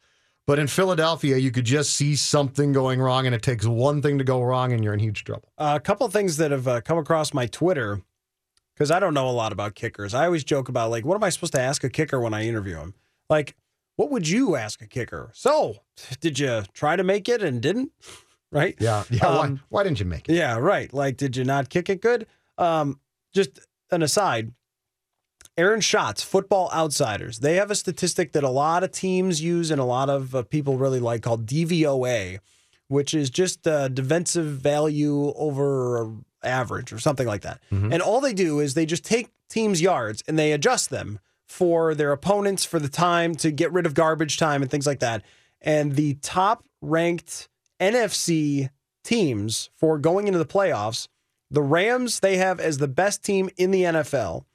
But 0.48 0.58
in 0.58 0.66
Philadelphia, 0.66 1.38
you 1.38 1.52
could 1.52 1.66
just 1.66 1.94
see 1.94 2.16
something 2.16 2.74
going 2.74 3.00
wrong, 3.00 3.28
and 3.28 3.36
it 3.36 3.44
takes 3.44 3.68
one 3.68 4.02
thing 4.02 4.18
to 4.18 4.24
go 4.24 4.42
wrong, 4.42 4.74
and 4.74 4.84
you're 4.84 4.94
in 4.94 5.00
huge 5.00 5.24
trouble. 5.24 5.50
Uh, 5.56 5.74
a 5.76 5.80
couple 5.80 6.08
things 6.08 6.38
that 6.38 6.50
have 6.50 6.68
uh, 6.68 6.82
come 6.82 6.98
across 6.98 7.32
my 7.32 7.46
Twitter 7.46 8.02
because 8.74 8.90
I 8.90 9.00
don't 9.00 9.14
know 9.14 9.30
a 9.30 9.32
lot 9.32 9.52
about 9.52 9.76
kickers. 9.76 10.16
I 10.16 10.26
always 10.26 10.44
joke 10.44 10.68
about 10.68 10.90
like, 10.90 11.06
what 11.06 11.16
am 11.16 11.24
I 11.24 11.30
supposed 11.30 11.54
to 11.54 11.62
ask 11.62 11.84
a 11.84 11.90
kicker 11.90 12.20
when 12.20 12.34
I 12.34 12.48
interview 12.48 12.78
him? 12.78 12.96
Like, 13.30 13.56
what 14.02 14.10
would 14.10 14.28
you 14.28 14.56
ask 14.56 14.82
a 14.82 14.88
kicker? 14.88 15.30
So, 15.36 15.76
did 16.22 16.40
you 16.40 16.64
try 16.74 16.96
to 16.96 17.04
make 17.04 17.30
it 17.30 17.44
and 17.44 17.62
didn't? 17.62 17.92
Right? 18.54 18.76
Yeah. 18.82 19.06
Yeah. 19.10 19.28
Um, 19.28 19.38
why, 19.38 19.60
why 19.70 19.84
didn't 19.84 20.02
you 20.02 20.06
make 20.06 20.28
it? 20.28 20.36
Yeah, 20.36 20.58
right. 20.58 20.94
Like, 20.94 21.16
did 21.16 21.38
you 21.38 21.46
not 21.46 21.70
kick 21.70 21.88
it 21.88 22.02
good? 22.02 22.28
Um, 22.58 23.00
just 23.34 23.62
an 23.92 24.02
aside. 24.04 24.52
Aaron 25.56 25.80
Schatz, 25.80 26.22
Football 26.22 26.70
Outsiders. 26.74 27.40
They 27.40 27.56
have 27.56 27.72
a 27.72 27.76
statistic 27.76 28.34
that 28.34 28.44
a 28.44 28.50
lot 28.50 28.84
of 28.84 28.92
teams 28.92 29.42
use 29.42 29.72
and 29.72 29.80
a 29.80 29.86
lot 29.86 30.10
of 30.10 30.36
uh, 30.36 30.44
people 30.44 30.76
really 30.78 31.00
like 31.00 31.22
called 31.22 31.46
DVOA, 31.46 32.40
which 32.90 33.14
is 33.14 33.30
just 33.30 33.66
uh, 33.66 33.88
defensive 33.88 34.48
value 34.48 35.32
over 35.38 36.12
average 36.44 36.92
or 36.92 37.00
something 37.00 37.28
like 37.28 37.44
that. 37.44 37.62
And 37.70 38.02
all 38.02 38.20
they 38.20 38.34
do 38.34 38.60
is 38.60 38.74
they 38.74 38.86
just 38.86 39.06
take 39.06 39.30
teams' 39.50 39.82
yards 39.82 40.24
and 40.28 40.38
they 40.38 40.52
adjust 40.52 40.90
them 40.90 41.20
for 41.52 41.94
their 41.94 42.14
opponents 42.14 42.64
for 42.64 42.80
the 42.80 42.88
time 42.88 43.36
to 43.36 43.52
get 43.52 43.74
rid 43.74 43.86
of 43.86 43.94
garbage 43.94 44.38
time 44.38 44.62
and 44.62 44.72
things 44.72 44.88
like 44.88 45.02
that. 45.02 45.22
And 45.60 45.96
the 45.96 46.14
top 46.22 46.64
ranked 46.82 47.50
NFC 47.80 48.70
teams 49.04 49.70
for 49.76 50.00
going 50.00 50.28
into 50.28 50.40
the 50.40 50.46
playoffs, 50.46 51.10
the 51.52 51.62
Rams 51.62 52.22
they 52.22 52.38
have 52.38 52.62
as 52.62 52.78
the 52.78 52.88
best 52.88 53.24
team 53.24 53.50
in 53.58 53.72
the 53.72 53.84
NFL, 53.84 54.46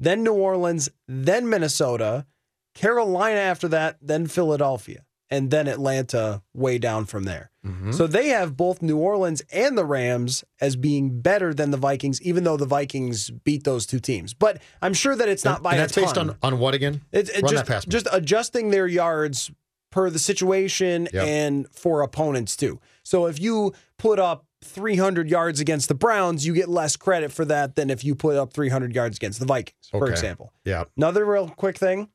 then 0.00 0.24
New 0.24 0.32
Orleans, 0.32 0.88
then 1.06 1.48
Minnesota, 1.48 2.26
Carolina 2.74 3.38
after 3.38 3.68
that, 3.68 3.98
then 4.00 4.26
Philadelphia, 4.26 5.04
and 5.30 5.50
then 5.50 5.66
Atlanta 5.66 6.42
way 6.54 6.78
down 6.78 7.04
from 7.04 7.24
there. 7.24 7.50
Mm-hmm. 7.66 7.92
So 7.92 8.06
they 8.06 8.28
have 8.28 8.56
both 8.56 8.80
New 8.80 8.96
Orleans 8.98 9.42
and 9.52 9.76
the 9.76 9.84
Rams 9.84 10.44
as 10.60 10.76
being 10.76 11.20
better 11.20 11.52
than 11.52 11.72
the 11.72 11.76
Vikings, 11.76 12.22
even 12.22 12.44
though 12.44 12.56
the 12.56 12.66
Vikings 12.66 13.30
beat 13.30 13.64
those 13.64 13.86
two 13.86 13.98
teams. 13.98 14.34
But 14.34 14.62
I'm 14.80 14.94
sure 14.94 15.16
that 15.16 15.28
it's 15.28 15.44
not 15.44 15.56
And- 15.56 15.62
by 15.64 15.70
and 15.72 15.78
a 15.78 15.82
that's 15.82 15.94
based 15.96 16.16
on, 16.16 16.36
on 16.42 16.58
what 16.60 16.74
again? 16.74 17.00
It, 17.10 17.28
it 17.30 17.40
just, 17.42 17.54
that 17.54 17.66
past 17.66 17.86
me. 17.88 17.90
just 17.92 18.06
adjusting 18.12 18.70
their 18.70 18.86
yards 18.86 19.50
per 19.90 20.10
the 20.10 20.18
situation 20.18 21.08
Yep. 21.12 21.26
and 21.26 21.66
for 21.72 22.02
opponents 22.02 22.56
too. 22.56 22.80
So 23.02 23.26
if 23.26 23.40
you 23.40 23.72
put 23.98 24.18
up 24.20 24.44
300 24.62 25.28
yards 25.30 25.58
against 25.60 25.88
the 25.88 25.94
Browns, 25.94 26.46
you 26.46 26.52
get 26.54 26.68
less 26.68 26.96
credit 26.96 27.32
for 27.32 27.44
that 27.46 27.74
than 27.76 27.88
if 27.90 28.04
you 28.04 28.14
put 28.14 28.36
up 28.36 28.52
300 28.52 28.94
yards 28.94 29.16
against 29.16 29.38
the 29.40 29.46
Vikings, 29.46 29.88
for 29.90 30.04
Okay. 30.04 30.12
example. 30.12 30.52
yeah. 30.64 30.84
Another 30.96 31.24
real 31.24 31.48
quick 31.48 31.78
thing 31.78 32.10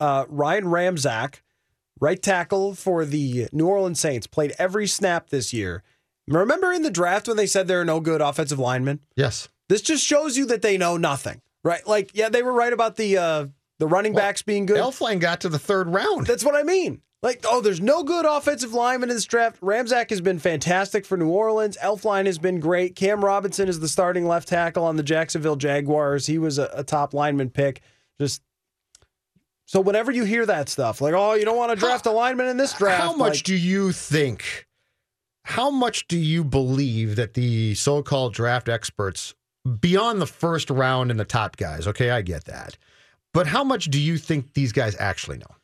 uh, 0.00 0.24
Ryan 0.28 0.64
Ramczyk, 0.64 1.40
right 2.00 2.20
tackle 2.22 2.74
for 2.74 3.04
the 3.04 3.48
New 3.52 3.66
Orleans 3.66 4.00
Saints, 4.00 4.26
played 4.26 4.54
every 4.58 4.86
snap 4.86 5.30
this 5.30 5.52
year. 5.52 5.82
Remember 6.26 6.72
in 6.72 6.82
the 6.82 6.90
draft 6.90 7.28
when 7.28 7.36
they 7.36 7.46
said 7.46 7.66
there 7.66 7.80
are 7.80 7.84
no 7.84 8.00
good 8.00 8.20
offensive 8.20 8.58
linemen? 8.58 9.00
Yes. 9.16 9.48
This 9.68 9.82
just 9.82 10.04
shows 10.04 10.36
you 10.36 10.46
that 10.46 10.62
they 10.62 10.78
know 10.78 10.96
nothing, 10.96 11.40
right? 11.64 11.86
Like, 11.86 12.10
yeah, 12.14 12.28
they 12.28 12.42
were 12.42 12.52
right 12.52 12.72
about 12.72 12.96
the 12.96 13.18
uh, 13.18 13.46
the 13.78 13.86
running 13.86 14.12
Well, 14.12 14.22
backs 14.24 14.42
being 14.42 14.66
good. 14.66 14.78
Elflein 14.80 15.20
got 15.20 15.40
to 15.42 15.48
the 15.48 15.58
third 15.58 15.88
round. 15.88 16.26
That's 16.26 16.44
what 16.44 16.54
I 16.54 16.62
mean. 16.62 17.02
Like, 17.22 17.44
oh, 17.46 17.60
there's 17.60 17.82
no 17.82 18.02
good 18.02 18.24
offensive 18.24 18.72
lineman 18.72 19.10
in 19.10 19.16
this 19.16 19.26
draft. 19.26 19.60
Ramczyk 19.60 20.08
has 20.08 20.22
been 20.22 20.38
fantastic 20.38 21.04
for 21.04 21.18
New 21.18 21.28
Orleans. 21.28 21.76
Elflein 21.82 22.24
has 22.26 22.38
been 22.38 22.60
great. 22.60 22.96
Cam 22.96 23.22
Robinson 23.22 23.68
is 23.68 23.78
the 23.78 23.88
starting 23.88 24.26
left 24.26 24.48
tackle 24.48 24.84
on 24.84 24.96
the 24.96 25.02
Jacksonville 25.02 25.56
Jaguars. 25.56 26.26
He 26.26 26.38
was 26.38 26.58
a, 26.58 26.70
a 26.72 26.82
top 26.82 27.12
lineman 27.12 27.50
pick. 27.50 27.82
Just 28.18 28.40
so 29.70 29.80
whenever 29.80 30.10
you 30.10 30.24
hear 30.24 30.44
that 30.46 30.68
stuff, 30.68 31.00
like, 31.00 31.14
oh, 31.14 31.34
you 31.34 31.44
don't 31.44 31.56
want 31.56 31.70
to 31.70 31.76
draft 31.76 32.04
a 32.06 32.10
lineman 32.10 32.48
in 32.48 32.56
this 32.56 32.72
draft. 32.72 33.00
How 33.04 33.12
much 33.14 33.34
like, 33.34 33.44
do 33.44 33.54
you 33.54 33.92
think? 33.92 34.66
How 35.44 35.70
much 35.70 36.08
do 36.08 36.18
you 36.18 36.42
believe 36.42 37.14
that 37.14 37.34
the 37.34 37.76
so-called 37.76 38.34
draft 38.34 38.68
experts, 38.68 39.32
beyond 39.78 40.20
the 40.20 40.26
first 40.26 40.70
round 40.70 41.12
and 41.12 41.20
the 41.20 41.24
top 41.24 41.56
guys, 41.56 41.86
okay, 41.86 42.10
I 42.10 42.20
get 42.20 42.46
that, 42.46 42.78
but 43.32 43.46
how 43.46 43.62
much 43.62 43.84
do 43.84 44.00
you 44.00 44.18
think 44.18 44.54
these 44.54 44.72
guys 44.72 44.96
actually 44.98 45.38
know? 45.38 45.54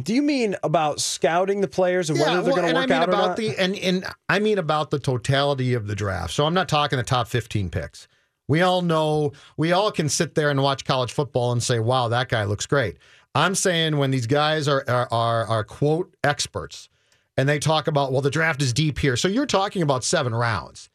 Do 0.00 0.14
you 0.14 0.22
mean 0.22 0.54
about 0.62 1.00
scouting 1.00 1.62
the 1.62 1.68
players 1.68 2.10
and 2.10 2.18
whether 2.20 2.42
they're 2.42 2.42
well, 2.44 2.62
going 2.62 2.62
to 2.62 2.68
and 2.68 2.76
work 2.76 2.84
I 2.92 2.94
mean 2.94 3.02
out 3.02 3.08
or 3.08 3.12
about 3.12 3.28
not? 3.30 3.36
the 3.38 3.58
and 3.58 3.76
and 3.76 4.06
I 4.28 4.38
mean 4.38 4.58
about 4.58 4.90
the 4.90 5.00
totality 5.00 5.74
of 5.74 5.88
the 5.88 5.96
draft. 5.96 6.32
So 6.32 6.46
I'm 6.46 6.54
not 6.54 6.68
talking 6.68 6.96
the 6.96 7.02
top 7.02 7.26
15 7.26 7.70
picks. 7.70 8.06
We 8.50 8.62
all 8.62 8.82
know, 8.82 9.30
we 9.56 9.70
all 9.70 9.92
can 9.92 10.08
sit 10.08 10.34
there 10.34 10.50
and 10.50 10.60
watch 10.60 10.84
college 10.84 11.12
football 11.12 11.52
and 11.52 11.62
say, 11.62 11.78
"Wow, 11.78 12.08
that 12.08 12.28
guy 12.28 12.42
looks 12.42 12.66
great." 12.66 12.98
I'm 13.32 13.54
saying 13.54 13.96
when 13.96 14.10
these 14.10 14.26
guys 14.26 14.66
are 14.66 14.84
are 14.88 15.06
are, 15.12 15.46
are 15.46 15.62
quote 15.62 16.12
experts 16.24 16.88
and 17.36 17.48
they 17.48 17.60
talk 17.60 17.86
about, 17.86 18.10
"Well, 18.10 18.22
the 18.22 18.30
draft 18.30 18.60
is 18.60 18.72
deep 18.72 18.98
here." 18.98 19.16
So 19.16 19.28
you're 19.28 19.46
talking 19.46 19.82
about 19.82 20.02
7 20.02 20.34
rounds. 20.34 20.90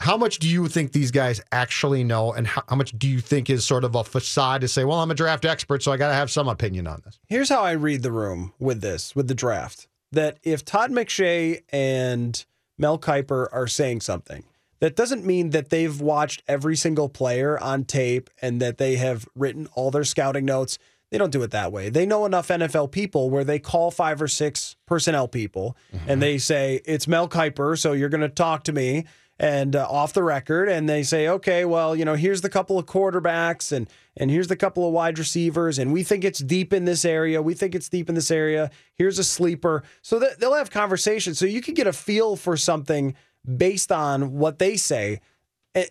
How 0.00 0.18
much 0.18 0.38
do 0.38 0.46
you 0.46 0.68
think 0.68 0.92
these 0.92 1.10
guys 1.10 1.40
actually 1.50 2.04
know 2.04 2.34
and 2.34 2.46
how, 2.46 2.62
how 2.68 2.76
much 2.76 2.92
do 2.98 3.08
you 3.08 3.20
think 3.20 3.48
is 3.48 3.64
sort 3.64 3.84
of 3.84 3.94
a 3.94 4.04
facade 4.04 4.60
to 4.60 4.68
say, 4.68 4.84
"Well, 4.84 4.98
I'm 4.98 5.10
a 5.10 5.14
draft 5.14 5.46
expert, 5.46 5.82
so 5.82 5.92
I 5.92 5.96
got 5.96 6.08
to 6.08 6.14
have 6.14 6.30
some 6.30 6.46
opinion 6.46 6.86
on 6.86 7.00
this." 7.06 7.18
Here's 7.26 7.48
how 7.48 7.62
I 7.62 7.72
read 7.72 8.02
the 8.02 8.12
room 8.12 8.52
with 8.58 8.82
this, 8.82 9.16
with 9.16 9.28
the 9.28 9.34
draft. 9.34 9.88
That 10.12 10.36
if 10.42 10.66
Todd 10.66 10.90
McShay 10.90 11.62
and 11.70 12.44
Mel 12.76 12.98
Kiper 12.98 13.48
are 13.50 13.66
saying 13.66 14.02
something, 14.02 14.44
that 14.80 14.96
doesn't 14.96 15.24
mean 15.24 15.50
that 15.50 15.70
they've 15.70 16.00
watched 16.00 16.42
every 16.48 16.74
single 16.74 17.08
player 17.08 17.58
on 17.58 17.84
tape 17.84 18.30
and 18.42 18.60
that 18.60 18.78
they 18.78 18.96
have 18.96 19.28
written 19.34 19.68
all 19.74 19.90
their 19.90 20.04
scouting 20.04 20.46
notes. 20.46 20.78
They 21.10 21.18
don't 21.18 21.32
do 21.32 21.42
it 21.42 21.50
that 21.50 21.72
way. 21.72 21.90
They 21.90 22.06
know 22.06 22.24
enough 22.24 22.48
NFL 22.48 22.90
people 22.90 23.30
where 23.30 23.44
they 23.44 23.58
call 23.58 23.90
five 23.90 24.22
or 24.22 24.28
six 24.28 24.76
personnel 24.86 25.28
people 25.28 25.76
and 26.06 26.22
they 26.22 26.38
say, 26.38 26.80
It's 26.84 27.06
Mel 27.08 27.28
Kiper, 27.28 27.78
so 27.78 27.92
you're 27.92 28.08
going 28.08 28.20
to 28.22 28.28
talk 28.28 28.64
to 28.64 28.72
me. 28.72 29.04
And 29.38 29.74
uh, 29.74 29.86
off 29.88 30.12
the 30.12 30.22
record 30.22 30.68
and 30.68 30.86
they 30.86 31.02
say 31.02 31.26
okay 31.26 31.64
well 31.64 31.96
you 31.96 32.04
know 32.04 32.12
here's 32.14 32.42
the 32.42 32.50
couple 32.50 32.78
of 32.78 32.84
quarterbacks 32.84 33.72
and 33.72 33.88
and 34.14 34.30
here's 34.30 34.48
the 34.48 34.56
couple 34.56 34.86
of 34.86 34.92
wide 34.92 35.18
receivers 35.18 35.78
and 35.78 35.94
we 35.94 36.02
think 36.02 36.24
it's 36.24 36.40
deep 36.40 36.74
in 36.74 36.84
this 36.84 37.06
area. 37.06 37.40
We 37.40 37.54
think 37.54 37.74
it's 37.74 37.88
deep 37.88 38.10
in 38.10 38.14
this 38.14 38.30
area. 38.30 38.70
Here's 38.96 39.18
a 39.18 39.24
sleeper. 39.24 39.82
So 40.02 40.18
that 40.18 40.40
they'll 40.40 40.52
have 40.52 40.70
conversations. 40.70 41.38
So 41.38 41.46
you 41.46 41.62
can 41.62 41.72
get 41.72 41.86
a 41.86 41.92
feel 41.94 42.36
for 42.36 42.58
something 42.58 43.14
based 43.56 43.90
on 43.92 44.32
what 44.34 44.58
they 44.58 44.76
say 44.76 45.20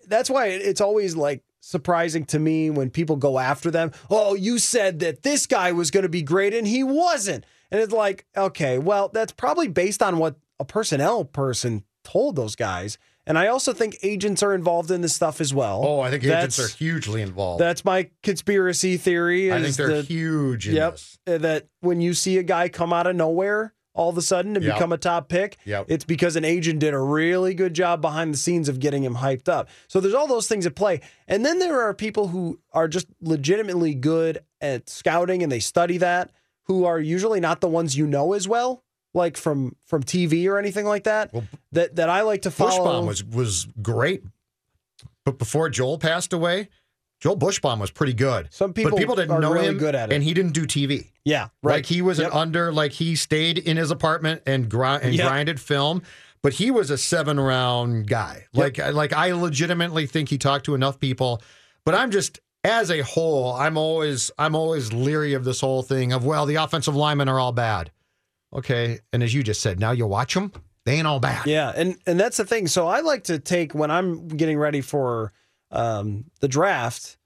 that's 0.08 0.30
why 0.30 0.48
it's 0.48 0.82
always 0.82 1.16
like 1.16 1.42
surprising 1.62 2.26
to 2.26 2.38
me 2.40 2.70
when 2.70 2.90
people 2.90 3.16
go 3.16 3.40
after 3.40 3.72
them 3.72 3.92
oh 4.10 4.34
you 4.36 4.60
said 4.60 5.00
that 5.00 5.24
this 5.24 5.46
guy 5.46 5.72
was 5.72 5.90
going 5.92 6.04
to 6.04 6.10
be 6.10 6.22
great 6.22 6.54
and 6.54 6.68
he 6.68 6.84
wasn't 6.84 7.46
and 7.72 7.82
it's 7.82 7.94
like 7.94 8.26
okay 8.36 8.78
well 8.78 9.10
that's 9.10 9.32
probably 9.32 9.68
based 9.68 10.04
on 10.04 10.18
what 10.18 10.36
a 10.60 10.66
personnel 10.66 11.24
person 11.26 11.84
told 12.04 12.36
those 12.36 12.56
guys 12.56 12.98
and 13.26 13.38
I 13.38 13.46
also 13.48 13.74
think 13.74 13.96
agents 14.02 14.42
are 14.42 14.56
involved 14.56 14.90
in 14.90 15.02
this 15.02 15.14
stuff 15.14 15.40
as 15.40 15.54
well. 15.54 15.84
Oh, 15.86 16.00
I 16.00 16.10
think 16.10 16.24
agents 16.24 16.58
That's- 16.58 16.74
are 16.74 16.78
hugely 16.78 17.22
involved. 17.22 17.62
That's 17.62 17.86
my 17.86 18.10
conspiracy 18.24 18.98
theory. 18.98 19.54
I 19.54 19.62
think 19.62 19.76
they're 19.76 19.98
that- 19.98 20.06
huge 20.08 20.68
Yep. 20.68 20.94
this. 20.94 21.20
That 21.26 21.68
when 21.82 22.02
you 22.02 22.16
see 22.16 22.40
a 22.40 22.44
guy 22.44 22.70
come 22.70 22.92
out 22.92 23.06
of 23.06 23.16
nowhere 23.16 23.76
all 23.94 24.10
of 24.10 24.18
a 24.18 24.22
sudden 24.22 24.56
and 24.56 24.64
Yep. 24.64 24.76
become 24.76 24.92
a 24.94 24.98
top 24.98 25.30
pick, 25.30 25.58
Yep. 25.66 25.86
it's 25.90 26.06
because 26.06 26.36
an 26.36 26.46
agent 26.46 26.80
did 26.80 26.94
a 26.94 27.00
really 27.00 27.54
good 27.54 27.74
job 27.74 28.02
behind 28.02 28.34
the 28.34 28.38
scenes 28.38 28.70
of 28.70 28.80
getting 28.80 29.04
him 29.04 29.16
hyped 29.16 29.50
up. 29.50 29.68
So 29.88 30.00
there's 30.00 30.14
all 30.14 30.28
those 30.28 30.48
things 30.48 30.66
at 30.66 30.76
play. 30.76 31.02
And 31.28 31.46
then 31.46 31.60
there 31.60 31.82
are 31.82 31.94
people 31.94 32.30
who 32.30 32.60
are 32.72 32.88
just 32.88 33.08
legitimately 33.22 33.96
good 33.96 34.40
at 34.62 34.90
scouting 34.90 35.44
and 35.44 35.52
they 35.52 35.60
study 35.60 35.98
that, 35.98 36.32
who 36.64 36.86
are 36.86 37.00
usually 37.00 37.40
not 37.40 37.62
the 37.62 37.68
ones 37.68 37.98
you 37.98 38.06
know 38.08 38.34
as 38.34 38.48
well, 38.48 38.84
like 39.14 39.36
from 39.38 39.76
from 39.86 40.04
TV 40.04 40.48
or 40.48 40.60
anything 40.60 40.86
like 40.86 41.06
that. 41.06 41.34
Well, 41.34 41.44
that 41.72 41.96
that 41.96 42.10
I 42.10 42.22
like 42.22 42.44
to 42.44 42.52
follow. 42.52 43.02
Buchsbaum 43.02 43.08
was 43.08 43.24
was 43.24 43.68
great, 43.82 44.24
but 45.26 45.38
before 45.40 45.70
Joel 45.70 45.98
passed 45.98 46.32
away, 46.32 46.70
Joel 47.20 47.38
Buchsbaum 47.38 47.80
was 47.80 47.92
pretty 47.92 48.14
good. 48.14 48.48
Some 48.52 48.74
people 48.74 48.92
but 48.92 48.98
people 48.98 49.16
didn't 49.16 49.40
know 49.42 49.52
really 49.52 49.68
him, 49.68 49.78
good 49.78 49.94
at 49.96 50.12
it. 50.12 50.16
and 50.16 50.24
he 50.24 50.34
didn't 50.34 50.54
do 50.54 50.66
TV. 50.66 51.12
yeah, 51.26 51.50
right. 51.64 51.76
Like 51.76 51.86
he 51.86 52.02
was 52.02 52.20
Yep. 52.20 52.32
an 52.32 52.38
under, 52.38 52.72
like 52.72 52.94
he 52.94 53.16
stayed 53.16 53.58
in 53.58 53.76
his 53.78 53.92
apartment 53.92 54.42
and 54.46 54.70
grind 54.70 55.04
and 55.04 55.14
Yep. 55.16 55.28
grinded 55.28 55.60
film. 55.60 56.02
But 56.42 56.54
he 56.54 56.72
was 56.72 56.90
a 56.90 56.98
seven 56.98 57.38
round 57.40 58.08
guy. 58.08 58.46
Like 58.54 58.78
like 58.94 59.12
I 59.12 59.34
legitimately 59.34 60.06
think 60.06 60.30
he 60.30 60.38
talked 60.38 60.66
to 60.66 60.76
enough 60.76 60.98
people. 61.00 61.42
But 61.84 61.96
I'm 61.96 62.12
just 62.12 62.40
as 62.64 62.90
a 62.92 63.02
whole, 63.02 63.52
I'm 63.54 63.78
always 63.78 64.32
I'm 64.38 64.56
always 64.56 64.94
leery 64.94 65.34
of 65.34 65.44
this 65.44 65.60
whole 65.60 65.82
thing 65.84 66.14
of 66.14 66.24
well, 66.26 66.46
the 66.46 66.56
offensive 66.56 66.96
linemen 66.96 67.28
are 67.28 67.40
all 67.40 67.52
bad. 67.52 67.92
Okay, 68.54 69.00
and 69.14 69.22
as 69.22 69.34
you 69.34 69.44
just 69.44 69.62
said, 69.62 69.80
now 69.80 69.92
you 69.92 70.08
watch 70.08 70.34
them, 70.34 70.52
they 70.86 70.94
ain't 70.94 71.06
all 71.06 71.20
bad. 71.20 71.46
Yeah, 71.46 71.72
and 71.76 71.98
and 72.08 72.18
that's 72.20 72.38
the 72.38 72.46
thing. 72.46 72.68
So 72.68 72.88
I 72.88 73.02
like 73.02 73.26
to 73.26 73.38
take 73.38 73.76
when 73.76 73.92
I'm 73.92 74.28
getting 74.30 74.58
ready 74.58 74.82
for 74.82 75.34
um, 75.72 76.26
the 76.40 76.48
draft. 76.48 77.18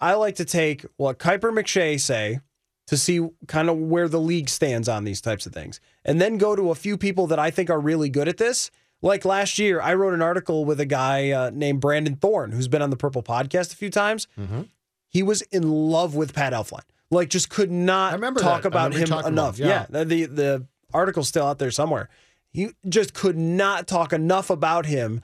I 0.00 0.14
like 0.14 0.34
to 0.36 0.44
take 0.44 0.84
what 0.96 1.18
Kiper 1.18 1.52
McShay 1.52 1.98
say 2.00 2.40
to 2.88 2.96
see 2.96 3.20
kind 3.46 3.70
of 3.70 3.78
where 3.78 4.08
the 4.08 4.20
league 4.20 4.48
stands 4.48 4.88
on 4.88 5.04
these 5.04 5.20
types 5.20 5.46
of 5.46 5.52
things, 5.52 5.80
and 6.04 6.20
then 6.20 6.38
go 6.38 6.56
to 6.56 6.70
a 6.70 6.74
few 6.74 6.96
people 6.98 7.26
that 7.28 7.38
I 7.38 7.50
think 7.50 7.70
are 7.70 7.80
really 7.80 8.08
good 8.08 8.28
at 8.28 8.36
this. 8.38 8.70
Like 9.00 9.24
last 9.24 9.58
year, 9.58 9.80
I 9.80 9.94
wrote 9.94 10.14
an 10.14 10.22
article 10.22 10.64
with 10.64 10.78
a 10.80 10.86
guy 10.86 11.30
uh, 11.30 11.50
named 11.52 11.80
Brandon 11.80 12.16
Thorn, 12.16 12.52
who's 12.52 12.68
been 12.68 12.82
on 12.82 12.90
the 12.90 12.96
Purple 12.96 13.22
Podcast 13.22 13.72
a 13.72 13.76
few 13.76 13.90
times. 13.90 14.26
Mhm. 14.38 14.68
He 15.08 15.22
was 15.22 15.42
in 15.42 15.68
love 15.70 16.14
with 16.14 16.32
Pat 16.34 16.52
Elflein. 16.52 16.82
Like, 17.10 17.28
just 17.28 17.50
could 17.50 17.70
not 17.70 18.12
talk 18.38 18.62
that. 18.62 18.68
About 18.68 18.94
him 18.94 19.06
talking 19.06 19.12
about 19.12 19.26
enough. 19.32 19.58
yeah. 19.58 19.86
yeah, 19.92 20.04
the 20.04 20.24
the 20.26 20.66
article's 20.94 21.28
still 21.28 21.46
out 21.46 21.58
there 21.58 21.70
somewhere. 21.70 22.08
He 22.50 22.70
just 22.88 23.12
could 23.14 23.36
not 23.36 23.86
talk 23.86 24.12
enough 24.12 24.50
about 24.50 24.86
him. 24.86 25.20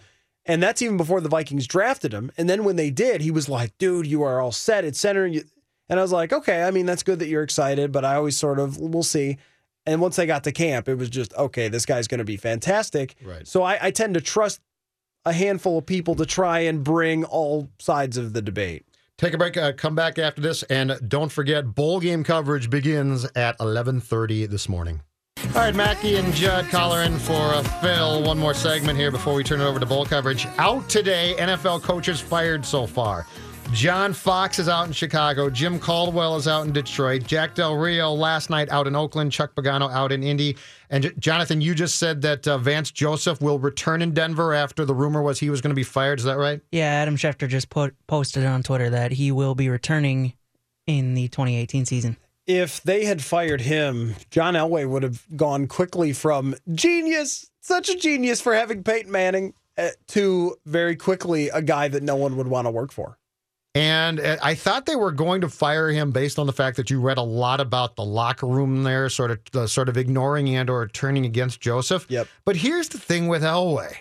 And 0.48 0.62
that's 0.62 0.80
even 0.80 0.96
before 0.96 1.20
the 1.20 1.28
Vikings 1.28 1.66
drafted 1.66 2.12
him. 2.12 2.32
And 2.38 2.48
then 2.48 2.64
when 2.64 2.76
they 2.76 2.90
did, 2.90 3.20
he 3.20 3.30
was 3.30 3.48
like, 3.48 3.76
dude, 3.76 4.06
you 4.06 4.22
are 4.22 4.40
all 4.40 4.50
set 4.50 4.84
at 4.84 4.96
center. 4.96 5.26
And 5.26 5.44
I 5.90 6.02
was 6.02 6.10
like, 6.10 6.32
okay, 6.32 6.62
I 6.62 6.70
mean, 6.70 6.86
that's 6.86 7.02
good 7.02 7.18
that 7.18 7.28
you're 7.28 7.42
excited, 7.42 7.92
but 7.92 8.04
I 8.04 8.14
always 8.14 8.36
sort 8.36 8.58
of, 8.58 8.78
we'll 8.78 9.02
see. 9.02 9.36
And 9.84 10.00
once 10.00 10.18
I 10.18 10.26
got 10.26 10.44
to 10.44 10.52
camp, 10.52 10.88
it 10.88 10.96
was 10.96 11.10
just, 11.10 11.34
okay, 11.34 11.68
this 11.68 11.86
guy's 11.86 12.08
going 12.08 12.18
to 12.18 12.24
be 12.24 12.38
fantastic. 12.38 13.14
Right. 13.22 13.46
So 13.46 13.62
I, 13.62 13.78
I 13.80 13.90
tend 13.90 14.14
to 14.14 14.20
trust 14.22 14.60
a 15.26 15.32
handful 15.32 15.78
of 15.78 15.86
people 15.86 16.14
to 16.14 16.24
try 16.24 16.60
and 16.60 16.82
bring 16.82 17.24
all 17.24 17.68
sides 17.78 18.16
of 18.16 18.32
the 18.32 18.40
debate. 18.40 18.86
Take 19.18 19.34
a 19.34 19.38
break. 19.38 19.56
Uh, 19.56 19.72
come 19.72 19.94
back 19.94 20.18
after 20.18 20.40
this, 20.40 20.62
and 20.64 20.96
don't 21.08 21.32
forget, 21.32 21.74
bowl 21.74 21.98
game 21.98 22.22
coverage 22.22 22.70
begins 22.70 23.24
at 23.34 23.58
11:30 23.58 24.48
this 24.48 24.68
morning. 24.68 25.02
All 25.58 25.64
right, 25.64 25.74
Mackey 25.74 26.14
and 26.14 26.32
Judd 26.34 26.66
Coller 26.66 27.02
in 27.02 27.18
for 27.18 27.32
uh, 27.32 27.64
Phil. 27.82 28.22
One 28.22 28.38
more 28.38 28.54
segment 28.54 28.96
here 28.96 29.10
before 29.10 29.34
we 29.34 29.42
turn 29.42 29.60
it 29.60 29.64
over 29.64 29.80
to 29.80 29.86
bowl 29.86 30.06
coverage. 30.06 30.46
Out 30.56 30.88
today, 30.88 31.34
NFL 31.36 31.82
coaches 31.82 32.20
fired 32.20 32.64
so 32.64 32.86
far. 32.86 33.26
John 33.72 34.12
Fox 34.12 34.60
is 34.60 34.68
out 34.68 34.86
in 34.86 34.92
Chicago. 34.92 35.50
Jim 35.50 35.80
Caldwell 35.80 36.36
is 36.36 36.46
out 36.46 36.64
in 36.66 36.72
Detroit. 36.72 37.24
Jack 37.26 37.56
Del 37.56 37.74
Rio 37.74 38.12
last 38.12 38.50
night 38.50 38.70
out 38.70 38.86
in 38.86 38.94
Oakland. 38.94 39.32
Chuck 39.32 39.56
Pagano 39.56 39.92
out 39.92 40.12
in 40.12 40.22
Indy. 40.22 40.56
And 40.90 41.02
J- 41.02 41.12
Jonathan, 41.18 41.60
you 41.60 41.74
just 41.74 41.96
said 41.96 42.22
that 42.22 42.46
uh, 42.46 42.58
Vance 42.58 42.92
Joseph 42.92 43.40
will 43.40 43.58
return 43.58 44.00
in 44.00 44.14
Denver 44.14 44.54
after 44.54 44.84
the 44.84 44.94
rumor 44.94 45.22
was 45.22 45.40
he 45.40 45.50
was 45.50 45.60
going 45.60 45.72
to 45.72 45.74
be 45.74 45.82
fired. 45.82 46.20
Is 46.20 46.24
that 46.24 46.38
right? 46.38 46.60
Yeah, 46.70 46.84
Adam 46.84 47.16
Schefter 47.16 47.48
just 47.48 47.68
put 47.68 47.96
posted 48.06 48.46
on 48.46 48.62
Twitter 48.62 48.90
that 48.90 49.10
he 49.10 49.32
will 49.32 49.56
be 49.56 49.68
returning 49.68 50.34
in 50.86 51.14
the 51.14 51.26
2018 51.26 51.84
season. 51.84 52.16
If 52.48 52.82
they 52.82 53.04
had 53.04 53.22
fired 53.22 53.60
him, 53.60 54.16
John 54.30 54.54
Elway 54.54 54.88
would 54.88 55.02
have 55.02 55.24
gone 55.36 55.68
quickly 55.68 56.14
from 56.14 56.56
genius, 56.72 57.50
such 57.60 57.90
a 57.90 57.94
genius 57.94 58.40
for 58.40 58.54
having 58.54 58.82
Peyton 58.82 59.12
Manning, 59.12 59.52
uh, 59.76 59.90
to 60.08 60.56
very 60.64 60.96
quickly 60.96 61.50
a 61.50 61.62
guy 61.62 61.86
that 61.88 62.02
no 62.02 62.16
one 62.16 62.36
would 62.38 62.48
want 62.48 62.66
to 62.66 62.70
work 62.70 62.90
for. 62.90 63.18
And 63.74 64.18
uh, 64.18 64.38
I 64.42 64.54
thought 64.54 64.86
they 64.86 64.96
were 64.96 65.12
going 65.12 65.42
to 65.42 65.48
fire 65.50 65.90
him 65.90 66.10
based 66.10 66.38
on 66.38 66.46
the 66.46 66.52
fact 66.52 66.78
that 66.78 66.90
you 66.90 67.00
read 67.00 67.18
a 67.18 67.22
lot 67.22 67.60
about 67.60 67.94
the 67.94 68.04
locker 68.04 68.46
room 68.46 68.82
there, 68.82 69.10
sort 69.10 69.30
of 69.30 69.38
uh, 69.54 69.66
sort 69.66 69.90
of 69.90 69.98
ignoring 69.98 70.48
and 70.56 70.70
or 70.70 70.88
turning 70.88 71.26
against 71.26 71.60
Joseph. 71.60 72.06
Yep. 72.08 72.26
But 72.46 72.56
here's 72.56 72.88
the 72.88 72.98
thing 72.98 73.28
with 73.28 73.42
Elway. 73.42 73.94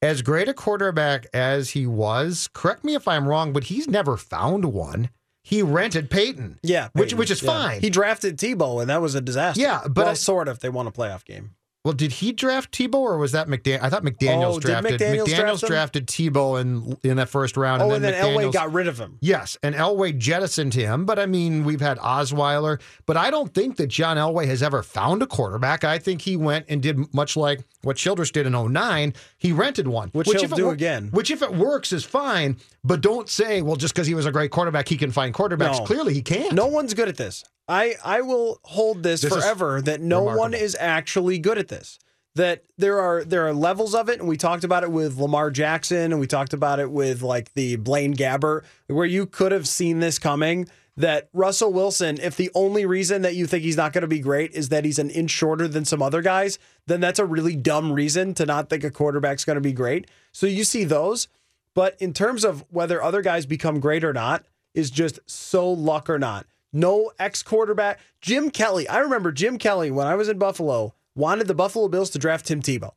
As 0.00 0.22
great 0.22 0.48
a 0.48 0.54
quarterback 0.54 1.26
as 1.32 1.70
he 1.70 1.86
was, 1.86 2.48
correct 2.52 2.82
me 2.82 2.94
if 2.94 3.06
I'm 3.06 3.28
wrong, 3.28 3.52
but 3.52 3.64
he's 3.64 3.86
never 3.86 4.16
found 4.16 4.64
one. 4.64 5.10
He 5.46 5.62
rented 5.62 6.10
Peyton. 6.10 6.58
Yeah, 6.62 6.88
Which- 6.94 7.12
which 7.14 7.30
is 7.30 7.42
yeah. 7.42 7.50
fine. 7.50 7.80
He 7.82 7.90
drafted 7.90 8.38
Tebow, 8.38 8.80
and 8.80 8.88
that 8.88 9.02
was 9.02 9.14
a 9.14 9.20
disaster. 9.20 9.60
Yeah, 9.60 9.82
but 9.86 9.96
well, 10.04 10.08
I- 10.08 10.14
sort 10.14 10.48
of. 10.48 10.60
They 10.60 10.70
won 10.70 10.86
a 10.86 10.90
playoff 10.90 11.24
game. 11.24 11.50
Well, 11.84 11.92
did 11.92 12.12
he 12.12 12.32
draft 12.32 12.72
Tebow 12.72 12.94
or 12.94 13.18
was 13.18 13.32
that 13.32 13.46
McDaniel? 13.46 13.80
I 13.82 13.90
thought 13.90 14.02
McDaniel's 14.04 14.56
Oh, 14.56 14.58
drafted. 14.60 14.98
McDaniels 14.98 15.26
draft 15.28 15.66
drafted 15.66 16.06
Tebow 16.06 16.58
in 16.58 16.96
in 17.02 17.18
that 17.18 17.28
first 17.28 17.58
round. 17.58 17.82
oh, 17.82 17.90
and 17.90 18.02
then 18.02 18.14
Elway 18.14 18.44
McDaniels- 18.46 18.52
got 18.54 18.72
rid 18.72 18.88
of 18.88 18.98
him. 18.98 19.18
Yes, 19.20 19.58
and 19.62 19.74
Elway 19.74 20.16
jettisoned 20.16 20.72
him, 20.72 21.04
but 21.04 21.18
I 21.18 21.26
mean, 21.26 21.62
we've 21.62 21.82
had 21.82 21.98
Osweiler, 21.98 22.80
but 23.04 23.18
I 23.18 23.30
don't 23.30 23.52
think 23.52 23.76
that 23.76 23.88
John 23.88 24.16
Elway 24.16 24.46
has 24.46 24.62
ever 24.62 24.82
found 24.82 25.22
a 25.22 25.26
quarterback. 25.26 25.84
I 25.84 25.98
think 25.98 26.22
he 26.22 26.38
went 26.38 26.64
and 26.70 26.80
did 26.80 27.12
much 27.14 27.36
like 27.36 27.60
what 27.82 27.96
Childress 27.98 28.30
did 28.32 28.46
in 28.46 28.54
09. 28.54 29.12
He 29.36 29.52
rented 29.52 29.86
one. 29.86 30.08
Which 30.14 30.28
he'll 30.30 30.44
if 30.44 30.52
it 30.52 30.56
do 30.56 30.64
wor- 30.64 30.72
again. 30.72 31.08
Which, 31.12 31.30
if 31.30 31.42
it 31.42 31.52
works, 31.54 31.92
is 31.92 32.02
fine, 32.02 32.56
but 32.82 33.02
don't 33.02 33.28
say, 33.28 33.60
well, 33.60 33.76
just 33.76 33.92
because 33.94 34.06
he 34.06 34.14
was 34.14 34.24
a 34.24 34.32
great 34.32 34.50
quarterback, 34.50 34.88
he 34.88 34.96
can 34.96 35.10
find 35.12 35.34
quarterbacks. 35.34 35.80
No. 35.80 35.84
Clearly, 35.84 36.14
he 36.14 36.22
can't. 36.22 36.54
No 36.54 36.66
one's 36.66 36.94
good 36.94 37.08
at 37.08 37.18
this. 37.18 37.44
I, 37.68 37.94
I 38.04 38.20
will 38.20 38.60
hold 38.64 39.02
this, 39.02 39.22
This 39.22 39.32
forever 39.32 39.80
that 39.82 40.00
no 40.00 40.22
one 40.22 40.52
is 40.54 40.76
actually 40.78 41.38
good 41.38 41.58
at 41.58 41.68
this. 41.68 41.98
That 42.36 42.64
there 42.76 43.00
are 43.00 43.22
there 43.24 43.46
are 43.46 43.54
levels 43.54 43.94
of 43.94 44.08
it, 44.08 44.18
and 44.18 44.28
we 44.28 44.36
talked 44.36 44.64
about 44.64 44.82
it 44.82 44.90
with 44.90 45.16
Lamar 45.18 45.50
Jackson, 45.52 46.10
and 46.10 46.18
we 46.18 46.26
talked 46.26 46.52
about 46.52 46.80
it 46.80 46.90
with 46.90 47.22
like 47.22 47.54
the 47.54 47.76
Blaine 47.76 48.14
Gabbert, 48.14 48.64
where 48.88 49.06
you 49.06 49.24
could 49.24 49.52
have 49.52 49.68
seen 49.68 50.00
this 50.00 50.18
coming. 50.18 50.68
that 50.96 51.28
Russell 51.32 51.72
Wilson, 51.72 52.18
if 52.20 52.36
the 52.36 52.50
only 52.54 52.86
reason 52.86 53.22
that 53.22 53.34
you 53.34 53.46
think 53.46 53.64
he's 53.64 53.76
not 53.76 53.92
going 53.92 54.02
to 54.02 54.08
be 54.08 54.20
great 54.20 54.52
is 54.52 54.68
that 54.68 54.84
he's 54.84 54.98
an 54.98 55.10
inch 55.10 55.30
shorter 55.30 55.66
than 55.66 55.84
some 55.84 56.00
other 56.02 56.22
guys, 56.22 56.58
then 56.86 57.00
that's 57.00 57.18
a 57.18 57.24
really 57.24 57.56
dumb 57.56 57.92
reason 57.92 58.32
to 58.34 58.46
not 58.46 58.68
think 58.70 58.84
a 58.84 58.90
quarterback's 58.90 59.44
going 59.44 59.56
to 59.56 59.60
be 59.60 59.72
great. 59.72 60.08
So 60.32 60.46
you 60.46 60.64
see 60.64 60.84
those. 60.84 61.28
But 61.74 61.96
in 62.00 62.12
terms 62.12 62.44
of 62.44 62.64
whether 62.70 63.02
other 63.02 63.22
guys 63.22 63.46
become 63.46 63.80
great 63.80 64.04
or 64.04 64.12
not, 64.12 64.44
is 64.74 64.90
just 64.90 65.18
so 65.26 65.68
luck 65.70 66.08
or 66.08 66.18
not. 66.18 66.46
No 66.74 67.12
ex 67.18 67.42
quarterback. 67.42 68.00
Jim 68.20 68.50
Kelly, 68.50 68.86
I 68.88 68.98
remember 68.98 69.32
Jim 69.32 69.56
Kelly 69.58 69.90
when 69.90 70.06
I 70.06 70.14
was 70.16 70.28
in 70.28 70.38
Buffalo, 70.38 70.94
wanted 71.14 71.46
the 71.46 71.54
Buffalo 71.54 71.88
Bills 71.88 72.10
to 72.10 72.18
draft 72.18 72.46
Tim 72.46 72.60
Tebow. 72.60 72.90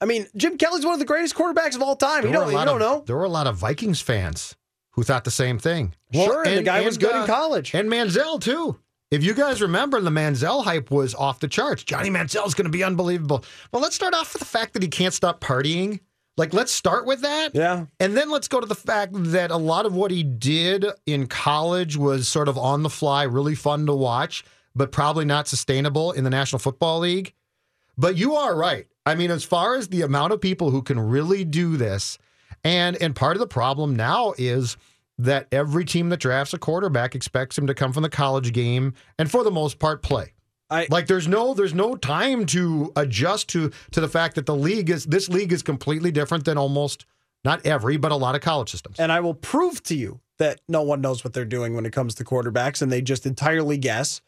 I 0.00 0.04
mean, 0.04 0.26
Jim 0.36 0.58
Kelly's 0.58 0.84
one 0.84 0.92
of 0.94 1.00
the 1.00 1.04
greatest 1.06 1.34
quarterbacks 1.34 1.74
of 1.74 1.82
all 1.82 1.96
time. 1.96 2.24
You 2.24 2.30
There 2.30 2.38
were 2.40 2.52
don't, 2.52 2.60
you 2.60 2.64
don't 2.66 2.80
of- 2.82 2.98
know. 2.98 3.02
There 3.06 3.16
were 3.16 3.24
a 3.24 3.28
lot 3.30 3.46
of 3.48 3.56
Vikings 3.56 4.00
fans 4.00 4.54
who 4.92 5.02
thought 5.02 5.24
the 5.24 5.30
same 5.32 5.58
thing. 5.58 5.94
Sure, 6.12 6.46
and 6.46 6.58
the 6.58 6.62
guy 6.62 6.82
was 6.82 6.98
good 6.98 7.10
in 7.14 7.22
uh, 7.22 7.26
college. 7.26 7.74
And 7.74 7.88
Manziel, 7.90 8.40
too. 8.40 8.78
If 9.10 9.24
you 9.24 9.32
guys 9.32 9.62
remember, 9.62 10.00
the 10.02 10.10
Manziel 10.10 10.62
hype 10.64 10.90
was 10.90 11.14
off 11.14 11.40
the 11.40 11.48
charts. 11.48 11.82
Johnny 11.82 12.10
Manziel's 12.10 12.52
going 12.54 12.66
to 12.66 12.70
be 12.70 12.84
unbelievable. 12.84 13.42
Well, 13.72 13.80
let's 13.80 13.96
start 13.96 14.12
off 14.12 14.34
with 14.34 14.40
the 14.40 14.46
fact 14.46 14.74
that 14.74 14.82
he 14.82 14.88
can't 14.88 15.14
stop 15.14 15.40
partying. 15.40 16.00
Like, 16.38 16.54
let's 16.54 16.72
start 16.72 17.04
with 17.04 17.22
that. 17.22 17.50
Yeah. 17.54 17.86
And 17.98 18.16
then 18.16 18.30
let's 18.30 18.48
go 18.48 18.60
to 18.60 18.66
the 18.66 18.74
fact 18.74 19.12
that 19.12 19.50
a 19.50 19.56
lot 19.56 19.86
of 19.86 19.94
what 19.94 20.12
he 20.12 20.22
did 20.22 20.86
in 21.04 21.26
college 21.26 21.96
was 21.96 22.28
sort 22.28 22.48
of 22.48 22.56
on 22.56 22.84
the 22.84 22.90
fly, 22.90 23.24
really 23.24 23.56
fun 23.56 23.86
to 23.86 23.94
watch, 23.94 24.44
but 24.74 24.92
probably 24.92 25.24
not 25.24 25.48
sustainable 25.48 26.12
in 26.12 26.22
the 26.22 26.30
National 26.30 26.60
Football 26.60 27.00
League. 27.00 27.34
But 27.98 28.16
you 28.16 28.36
are 28.36 28.56
right. 28.56 28.86
I 29.04 29.16
mean, 29.16 29.32
as 29.32 29.42
far 29.42 29.74
as 29.74 29.88
the 29.88 30.02
amount 30.02 30.32
of 30.32 30.40
people 30.40 30.70
who 30.70 30.82
can 30.82 31.00
really 31.00 31.44
do 31.44 31.76
this, 31.76 32.18
and 32.62 32.96
and 33.02 33.16
part 33.16 33.36
of 33.36 33.40
the 33.40 33.46
problem 33.46 33.96
now 33.96 34.34
is 34.38 34.76
that 35.18 35.48
every 35.50 35.84
team 35.84 36.10
that 36.10 36.20
drafts 36.20 36.54
a 36.54 36.58
quarterback 36.58 37.14
expects 37.14 37.58
him 37.58 37.66
to 37.66 37.74
come 37.74 37.92
from 37.92 38.04
the 38.04 38.08
college 38.08 38.52
game 38.52 38.94
and 39.18 39.30
for 39.30 39.42
the 39.42 39.50
most 39.50 39.78
part 39.78 40.02
play. 40.02 40.32
I 40.70 40.86
Like 40.90 41.06
there's 41.06 41.26
no 41.28 41.54
there's 41.54 41.74
no 41.74 41.94
time 41.96 42.46
to 42.46 42.92
adjust 42.96 43.48
to 43.50 43.70
to 43.92 44.00
the 44.00 44.08
fact 44.08 44.34
that 44.34 44.46
the 44.46 44.56
league 44.56 44.90
is 44.90 45.06
this 45.06 45.28
league 45.28 45.52
is 45.52 45.62
completely 45.62 46.10
different 46.10 46.44
than 46.44 46.58
almost 46.58 47.06
not 47.44 47.64
every 47.64 47.96
but 47.96 48.12
a 48.12 48.16
lot 48.16 48.34
of 48.34 48.40
college 48.40 48.70
systems. 48.70 48.98
and 48.98 49.10
I 49.12 49.20
will 49.20 49.34
prove 49.34 49.82
to 49.84 49.94
you 49.96 50.20
that 50.38 50.60
no 50.68 50.82
one 50.82 51.00
knows 51.00 51.24
what 51.24 51.32
they're 51.32 51.44
doing 51.44 51.74
when 51.74 51.86
it 51.86 51.92
comes 51.92 52.14
to 52.16 52.24
quarterbacks 52.24 52.82
and 52.82 52.92
they 52.92 53.00
just 53.02 53.26
entirely 53.26 53.76
guess. 53.78 54.20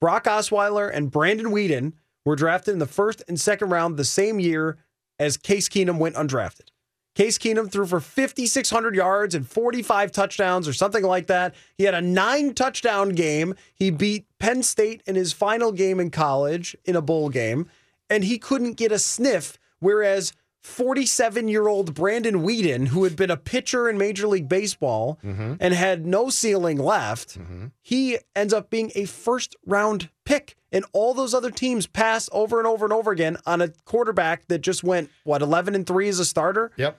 Brock 0.00 0.24
Osweiler 0.24 0.90
and 0.92 1.10
Brandon 1.10 1.46
Weeden 1.46 1.94
were 2.24 2.36
drafted 2.36 2.72
in 2.72 2.78
the 2.78 2.86
first 2.86 3.22
and 3.28 3.40
second 3.40 3.70
round 3.70 3.96
the 3.96 4.04
same 4.04 4.38
year 4.38 4.78
as 5.18 5.36
Case 5.36 5.68
Keenum 5.68 5.98
went 5.98 6.16
undrafted. 6.16 6.68
Case 7.14 7.38
Keenum 7.38 7.72
threw 7.72 7.86
for 7.86 7.98
5,600 7.98 8.94
yards 8.94 9.34
and 9.34 9.48
45 9.48 10.12
touchdowns 10.12 10.68
or 10.68 10.74
something 10.74 11.02
like 11.02 11.28
that. 11.28 11.54
He 11.78 11.84
had 11.84 11.94
a 11.94 12.02
nine 12.02 12.52
touchdown 12.52 13.10
game. 13.10 13.54
He 13.74 13.88
beat 13.90 14.25
Penn 14.38 14.62
State 14.62 15.02
in 15.06 15.14
his 15.14 15.32
final 15.32 15.72
game 15.72 16.00
in 16.00 16.10
college 16.10 16.76
in 16.84 16.96
a 16.96 17.02
bowl 17.02 17.28
game, 17.28 17.68
and 18.10 18.24
he 18.24 18.38
couldn't 18.38 18.74
get 18.74 18.92
a 18.92 18.98
sniff. 18.98 19.58
Whereas 19.78 20.32
47 20.66 21.46
year 21.46 21.68
old 21.68 21.94
Brandon 21.94 22.42
Weeden, 22.42 22.88
who 22.88 23.04
had 23.04 23.14
been 23.14 23.30
a 23.30 23.36
pitcher 23.36 23.88
in 23.88 23.96
Major 23.96 24.26
League 24.26 24.48
Baseball 24.48 25.18
mm-hmm. 25.24 25.54
and 25.60 25.72
had 25.72 26.04
no 26.04 26.28
ceiling 26.28 26.76
left, 26.76 27.38
mm-hmm. 27.38 27.66
he 27.80 28.18
ends 28.34 28.52
up 28.52 28.68
being 28.68 28.90
a 28.96 29.04
first 29.04 29.54
round 29.64 30.10
pick. 30.24 30.56
And 30.72 30.84
all 30.92 31.14
those 31.14 31.34
other 31.34 31.52
teams 31.52 31.86
pass 31.86 32.28
over 32.32 32.58
and 32.58 32.66
over 32.66 32.84
and 32.84 32.92
over 32.92 33.12
again 33.12 33.36
on 33.46 33.62
a 33.62 33.68
quarterback 33.84 34.48
that 34.48 34.58
just 34.58 34.82
went, 34.82 35.08
what, 35.22 35.40
11 35.40 35.76
and 35.76 35.86
3 35.86 36.08
as 36.08 36.18
a 36.18 36.24
starter? 36.24 36.72
Yep. 36.76 36.98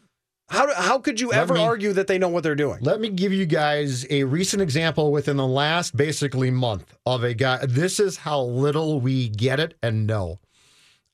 How, 0.50 0.74
how 0.74 1.00
could 1.00 1.20
you 1.20 1.30
Let 1.30 1.40
ever 1.40 1.54
me- 1.56 1.62
argue 1.62 1.92
that 1.94 2.08
they 2.08 2.18
know 2.18 2.30
what 2.30 2.44
they're 2.44 2.56
doing? 2.56 2.80
Let 2.82 3.02
me 3.02 3.10
give 3.10 3.34
you 3.34 3.46
guys 3.46 4.06
a 4.10 4.24
recent 4.24 4.62
example 4.62 5.12
within 5.12 5.36
the 5.36 5.46
last 5.48 5.96
basically 5.98 6.52
month 6.52 6.94
of 7.06 7.24
a 7.24 7.34
guy. 7.34 7.66
This 7.66 8.00
is 8.00 8.18
how 8.18 8.42
little 8.42 9.02
we 9.02 9.28
get 9.28 9.60
it 9.60 9.76
and 9.84 10.08
know. 10.08 10.40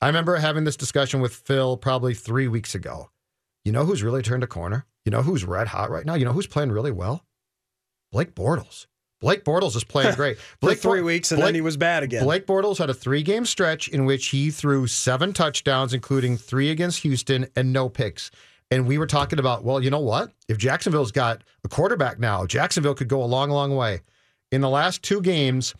I 0.01 0.07
remember 0.07 0.35
having 0.35 0.65
this 0.65 0.75
discussion 0.77 1.19
with 1.19 1.33
Phil 1.33 1.77
probably 1.77 2.13
three 2.13 2.47
weeks 2.47 2.75
ago. 2.75 3.09
You 3.65 3.71
know 3.71 3.85
who's 3.85 4.03
really 4.03 4.21
turned 4.21 4.43
a 4.43 4.47
corner? 4.47 4.85
You 5.05 5.11
know 5.11 5.21
who's 5.23 5.45
red 5.45 5.67
hot 5.69 5.89
right 5.89 6.05
now? 6.05 6.13
You 6.15 6.25
know 6.25 6.33
who's 6.33 6.47
playing 6.47 6.71
really 6.71 6.91
well? 6.91 7.23
Blake 8.11 8.35
Bortles. 8.35 8.85
Blake 9.21 9.43
Bortles 9.45 9.75
is 9.75 9.83
playing 9.85 10.13
great. 10.15 10.37
For 10.37 10.57
Blake 10.59 10.79
three 10.79 11.01
weeks, 11.01 11.31
and 11.31 11.39
Blake- 11.39 11.47
then 11.47 11.55
he 11.55 11.61
was 11.61 11.77
bad 11.77 12.03
again. 12.03 12.23
Blake 12.23 12.45
Bortles 12.45 12.77
had 12.77 12.89
a 12.89 12.93
three 12.93 13.23
game 13.23 13.45
stretch 13.45 13.88
in 13.88 14.05
which 14.05 14.27
he 14.27 14.51
threw 14.51 14.86
seven 14.86 15.34
touchdowns, 15.34 15.93
including 15.93 16.38
three 16.38 16.69
against 16.69 16.99
Houston 16.99 17.47
and 17.55 17.71
no 17.73 17.88
picks. 17.89 18.29
And 18.73 18.88
we 18.88 18.97
were 18.97 19.05
talking 19.05 19.38
about, 19.38 19.63
well, 19.63 19.83
you 19.83 19.91
know 19.91 19.99
what? 19.99 20.31
If 20.47 20.57
Jacksonville's 20.57 21.12
got 21.12 21.43
a 21.63 21.69
quarterback 21.69 22.17
now, 22.17 22.47
Jacksonville 22.47 22.95
could 22.95 23.07
go 23.07 23.23
a 23.23 23.25
long, 23.25 23.51
long 23.51 23.75
way. 23.75 24.01
In 24.51 24.62
the 24.62 24.69
last 24.69 25.03
two 25.03 25.21
games, 25.21 25.75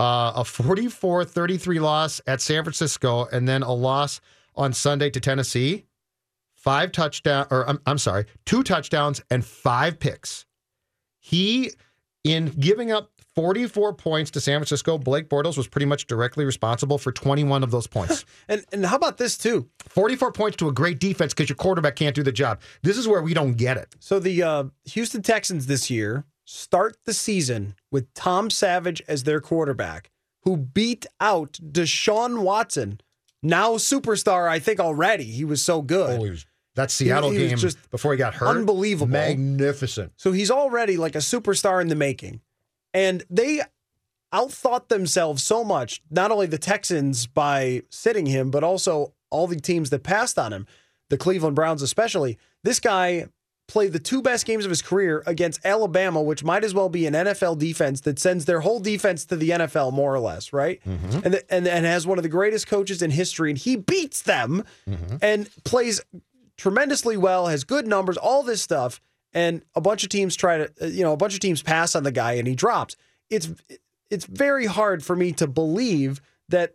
uh, 0.00 0.32
a 0.34 0.44
44 0.46 1.26
33 1.26 1.78
loss 1.78 2.22
at 2.26 2.40
San 2.40 2.64
Francisco, 2.64 3.26
and 3.30 3.46
then 3.46 3.62
a 3.62 3.72
loss 3.72 4.22
on 4.54 4.72
Sunday 4.72 5.10
to 5.10 5.20
Tennessee. 5.20 5.84
Five 6.54 6.90
touchdown, 6.90 7.46
or 7.50 7.68
I'm, 7.68 7.80
I'm 7.84 7.98
sorry, 7.98 8.24
two 8.46 8.62
touchdowns 8.62 9.20
and 9.30 9.44
five 9.44 10.00
picks. 10.00 10.46
He, 11.18 11.72
in 12.24 12.46
giving 12.46 12.90
up 12.90 13.10
44 13.38 13.92
points 13.94 14.32
to 14.32 14.40
San 14.40 14.58
Francisco, 14.58 14.98
Blake 14.98 15.28
Bortles 15.28 15.56
was 15.56 15.68
pretty 15.68 15.86
much 15.86 16.08
directly 16.08 16.44
responsible 16.44 16.98
for 16.98 17.12
21 17.12 17.62
of 17.62 17.70
those 17.70 17.86
points. 17.86 18.24
And, 18.48 18.64
and 18.72 18.84
how 18.84 18.96
about 18.96 19.18
this, 19.18 19.38
too? 19.38 19.68
44 19.90 20.32
points 20.32 20.56
to 20.56 20.68
a 20.68 20.72
great 20.72 20.98
defense 20.98 21.34
because 21.34 21.48
your 21.48 21.56
quarterback 21.56 21.94
can't 21.94 22.16
do 22.16 22.24
the 22.24 22.32
job. 22.32 22.60
This 22.82 22.96
is 22.96 23.06
where 23.06 23.22
we 23.22 23.34
don't 23.34 23.54
get 23.54 23.76
it. 23.76 23.94
So 24.00 24.18
the 24.18 24.42
uh, 24.42 24.64
Houston 24.86 25.22
Texans 25.22 25.66
this 25.66 25.88
year 25.88 26.24
start 26.46 26.96
the 27.04 27.12
season 27.12 27.76
with 27.92 28.12
Tom 28.14 28.50
Savage 28.50 29.02
as 29.06 29.22
their 29.22 29.40
quarterback, 29.40 30.10
who 30.42 30.56
beat 30.56 31.06
out 31.20 31.58
Deshaun 31.62 32.40
Watson, 32.40 33.00
now 33.40 33.72
superstar. 33.74 34.48
I 34.48 34.58
think 34.58 34.80
already 34.80 35.24
he 35.24 35.44
was 35.44 35.62
so 35.62 35.80
good. 35.82 36.18
Oh, 36.18 36.24
he 36.24 36.30
was, 36.30 36.46
that 36.74 36.90
Seattle 36.90 37.30
he 37.30 37.38
was 37.38 37.48
game 37.50 37.58
just 37.58 37.90
before 37.90 38.12
he 38.12 38.18
got 38.18 38.34
hurt. 38.34 38.48
unbelievable. 38.48 39.12
Magnificent. 39.12 40.12
So 40.16 40.32
he's 40.32 40.50
already 40.50 40.96
like 40.96 41.14
a 41.14 41.18
superstar 41.18 41.80
in 41.80 41.88
the 41.88 41.94
making. 41.94 42.40
And 42.98 43.22
they 43.30 43.60
outthought 44.34 44.88
themselves 44.88 45.44
so 45.44 45.62
much, 45.62 46.02
not 46.10 46.32
only 46.32 46.46
the 46.46 46.58
Texans 46.58 47.28
by 47.28 47.82
sitting 47.90 48.26
him, 48.26 48.50
but 48.50 48.64
also 48.64 49.14
all 49.30 49.46
the 49.46 49.60
teams 49.60 49.90
that 49.90 50.02
passed 50.02 50.36
on 50.36 50.52
him, 50.52 50.66
the 51.08 51.16
Cleveland 51.16 51.54
Browns 51.54 51.80
especially. 51.80 52.38
This 52.64 52.80
guy 52.80 53.28
played 53.68 53.92
the 53.92 54.00
two 54.00 54.20
best 54.20 54.46
games 54.46 54.64
of 54.64 54.70
his 54.70 54.82
career 54.82 55.22
against 55.26 55.64
Alabama, 55.64 56.20
which 56.20 56.42
might 56.42 56.64
as 56.64 56.74
well 56.74 56.88
be 56.88 57.06
an 57.06 57.14
NFL 57.14 57.56
defense 57.58 58.00
that 58.00 58.18
sends 58.18 58.46
their 58.46 58.62
whole 58.62 58.80
defense 58.80 59.24
to 59.26 59.36
the 59.36 59.50
NFL, 59.50 59.92
more 59.92 60.12
or 60.12 60.18
less, 60.18 60.52
right? 60.52 60.80
Mm-hmm. 60.84 61.20
And, 61.24 61.34
the, 61.34 61.54
and 61.54 61.68
and 61.68 61.86
has 61.86 62.04
one 62.04 62.18
of 62.18 62.24
the 62.24 62.28
greatest 62.28 62.66
coaches 62.66 63.00
in 63.00 63.12
history, 63.12 63.50
and 63.50 63.58
he 63.58 63.76
beats 63.76 64.22
them 64.22 64.64
mm-hmm. 64.90 65.18
and 65.22 65.48
plays 65.62 66.00
tremendously 66.56 67.16
well, 67.16 67.46
has 67.46 67.62
good 67.62 67.86
numbers, 67.86 68.16
all 68.16 68.42
this 68.42 68.60
stuff, 68.60 69.00
and 69.32 69.62
a 69.74 69.80
bunch 69.80 70.02
of 70.02 70.08
teams 70.08 70.36
try 70.36 70.58
to, 70.58 70.72
uh, 70.82 70.86
you 70.86 71.02
know, 71.02 71.12
a 71.12 71.16
bunch 71.16 71.34
of 71.34 71.40
teams 71.40 71.62
pass 71.62 71.94
on 71.94 72.02
the 72.02 72.12
guy 72.12 72.32
and 72.32 72.46
he 72.46 72.54
drops. 72.54 72.96
It's 73.30 73.50
it's 74.10 74.24
very 74.24 74.66
hard 74.66 75.04
for 75.04 75.14
me 75.14 75.32
to 75.32 75.46
believe 75.46 76.20
that 76.48 76.74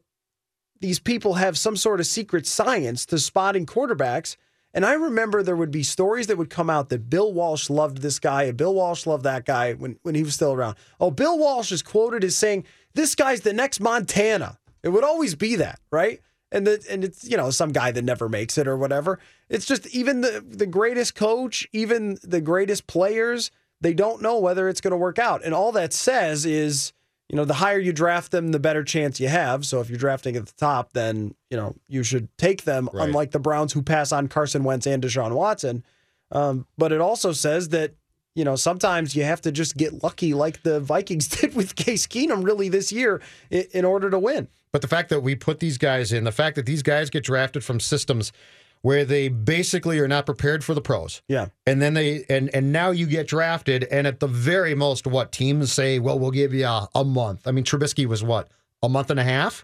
these 0.79 0.99
people 0.99 1.35
have 1.35 1.57
some 1.57 1.75
sort 1.75 1.99
of 1.99 2.05
secret 2.05 2.45
science 2.45 3.05
to 3.07 3.17
spotting 3.17 3.65
quarterbacks. 3.65 4.35
And 4.73 4.85
I 4.85 4.93
remember 4.93 5.41
there 5.41 5.55
would 5.55 5.71
be 5.71 5.83
stories 5.83 6.27
that 6.27 6.37
would 6.37 6.49
come 6.49 6.69
out 6.69 6.89
that 6.89 7.09
Bill 7.09 7.31
Walsh 7.31 7.69
loved 7.69 7.99
this 7.99 8.19
guy 8.19 8.43
and 8.43 8.57
Bill 8.57 8.73
Walsh 8.73 9.05
loved 9.05 9.23
that 9.23 9.45
guy 9.45 9.73
when, 9.73 9.97
when 10.01 10.15
he 10.15 10.23
was 10.23 10.33
still 10.33 10.51
around. 10.53 10.75
Oh, 10.99 11.11
Bill 11.11 11.37
Walsh 11.37 11.71
is 11.71 11.81
quoted 11.81 12.23
as 12.23 12.35
saying, 12.35 12.65
This 12.93 13.15
guy's 13.15 13.41
the 13.41 13.53
next 13.53 13.79
Montana. 13.79 14.59
It 14.83 14.89
would 14.89 15.03
always 15.03 15.35
be 15.35 15.55
that, 15.55 15.79
right? 15.91 16.21
And 16.53 16.67
the, 16.67 16.85
and 16.89 17.03
it's 17.03 17.27
you 17.27 17.35
know 17.35 17.49
some 17.49 17.71
guy 17.71 17.91
that 17.91 18.03
never 18.03 18.29
makes 18.29 18.57
it 18.57 18.67
or 18.67 18.77
whatever. 18.77 19.19
It's 19.49 19.65
just 19.65 19.87
even 19.87 20.21
the 20.21 20.41
the 20.47 20.67
greatest 20.67 21.15
coach, 21.15 21.67
even 21.73 22.19
the 22.23 22.39
greatest 22.39 22.87
players, 22.87 23.51
they 23.83 23.93
don't 23.93 24.21
know 24.21 24.39
whether 24.39 24.69
it's 24.69 24.79
going 24.79 24.91
to 24.91 24.97
work 24.97 25.19
out. 25.19 25.43
And 25.43 25.53
all 25.53 25.73
that 25.73 25.91
says 25.93 26.45
is, 26.45 26.93
you 27.27 27.35
know, 27.35 27.43
the 27.43 27.55
higher 27.55 27.79
you 27.79 27.91
draft 27.91 28.31
them, 28.31 28.51
the 28.51 28.59
better 28.59 28.83
chance 28.83 29.19
you 29.19 29.27
have. 29.27 29.65
So 29.65 29.81
if 29.81 29.89
you're 29.89 29.99
drafting 29.99 30.37
at 30.37 30.45
the 30.45 30.53
top, 30.53 30.93
then 30.93 31.35
you 31.49 31.57
know 31.57 31.75
you 31.89 32.03
should 32.03 32.35
take 32.37 32.63
them. 32.63 32.89
Right. 32.93 33.07
Unlike 33.07 33.31
the 33.31 33.39
Browns, 33.39 33.73
who 33.73 33.81
pass 33.81 34.11
on 34.11 34.27
Carson 34.27 34.63
Wentz 34.63 34.87
and 34.87 35.03
Deshaun 35.03 35.35
Watson. 35.35 35.83
Um, 36.31 36.65
but 36.77 36.91
it 36.91 37.01
also 37.01 37.31
says 37.31 37.69
that 37.69 37.93
you 38.35 38.45
know 38.45 38.55
sometimes 38.55 39.15
you 39.15 39.23
have 39.23 39.41
to 39.41 39.51
just 39.51 39.75
get 39.75 40.01
lucky, 40.01 40.33
like 40.33 40.63
the 40.63 40.79
Vikings 40.79 41.27
did 41.41 41.55
with 41.55 41.75
Case 41.75 42.07
Keenum, 42.07 42.43
really 42.43 42.69
this 42.69 42.91
year, 42.91 43.21
in, 43.49 43.65
in 43.73 43.85
order 43.85 44.09
to 44.09 44.19
win. 44.19 44.47
But 44.73 44.81
the 44.81 44.87
fact 44.89 45.09
that 45.09 45.21
we 45.21 45.35
put 45.35 45.59
these 45.59 45.77
guys 45.77 46.11
in, 46.11 46.25
the 46.25 46.31
fact 46.31 46.55
that 46.57 46.65
these 46.65 46.83
guys 46.83 47.09
get 47.09 47.23
drafted 47.23 47.63
from 47.63 47.79
systems 47.79 48.33
where 48.81 49.05
they 49.05 49.29
basically 49.29 49.97
are 49.99 50.07
not 50.09 50.25
prepared 50.25 50.63
for 50.63 50.73
the 50.73 50.81
pros. 50.81 51.21
Yeah. 51.29 51.47
And 51.65 51.81
then 51.81 51.93
they 51.93 52.25
and 52.29 52.53
and 52.53 52.73
now 52.73 52.91
you 52.91 53.05
get 53.05 53.27
drafted, 53.27 53.85
and 53.85 54.05
at 54.05 54.19
the 54.19 54.27
very 54.27 54.75
most, 54.75 55.07
what 55.07 55.31
teams 55.31 55.71
say, 55.71 55.99
well, 55.99 56.19
we'll 56.19 56.31
give 56.31 56.53
you 56.53 56.65
a, 56.65 56.89
a 56.93 57.05
month. 57.05 57.47
I 57.47 57.51
mean, 57.51 57.63
Trubisky 57.63 58.05
was 58.05 58.23
what 58.23 58.49
a 58.81 58.89
month 58.89 59.09
and 59.09 59.19
a 59.19 59.23
half. 59.23 59.63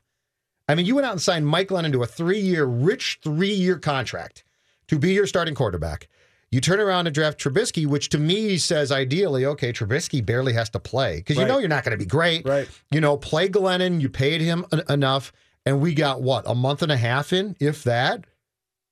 I 0.69 0.75
mean, 0.75 0.85
you 0.85 0.95
went 0.95 1.07
out 1.07 1.13
and 1.13 1.21
signed 1.21 1.47
Mike 1.47 1.69
Glennon 1.69 1.91
to 1.93 2.03
a 2.03 2.05
three-year, 2.05 2.63
rich 2.63 3.19
three-year 3.23 3.79
contract 3.79 4.43
to 4.87 4.99
be 4.99 5.13
your 5.13 5.25
starting 5.25 5.55
quarterback. 5.55 6.07
You 6.51 6.61
turn 6.61 6.79
around 6.79 7.05
and 7.05 7.13
draft 7.13 7.39
Trubisky, 7.39 7.85
which 7.85 8.09
to 8.09 8.17
me 8.17 8.57
says 8.57 8.91
ideally, 8.91 9.45
okay, 9.45 9.71
Trubisky 9.71 10.25
barely 10.25 10.53
has 10.53 10.69
to 10.71 10.79
play 10.79 11.17
because 11.17 11.37
you 11.37 11.45
know 11.45 11.59
you're 11.59 11.69
not 11.69 11.83
going 11.83 11.91
to 11.91 12.03
be 12.03 12.09
great. 12.09 12.45
Right. 12.45 12.67
You 12.91 13.01
know, 13.01 13.17
play 13.17 13.49
Glennon. 13.49 14.01
You 14.01 14.09
paid 14.09 14.41
him 14.41 14.65
en- 14.71 14.81
enough, 14.89 15.31
and 15.65 15.79
we 15.79 15.93
got 15.93 16.21
what 16.23 16.45
a 16.47 16.55
month 16.55 16.81
and 16.81 16.91
a 16.91 16.97
half 16.97 17.33
in, 17.33 17.55
if 17.59 17.83
that. 17.83 18.25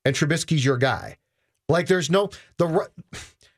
And 0.05 0.15
Trubisky's 0.15 0.63
your 0.63 0.77
guy. 0.77 1.17
Like, 1.67 1.87
there's 1.87 2.09
no 2.09 2.29
the 2.57 2.89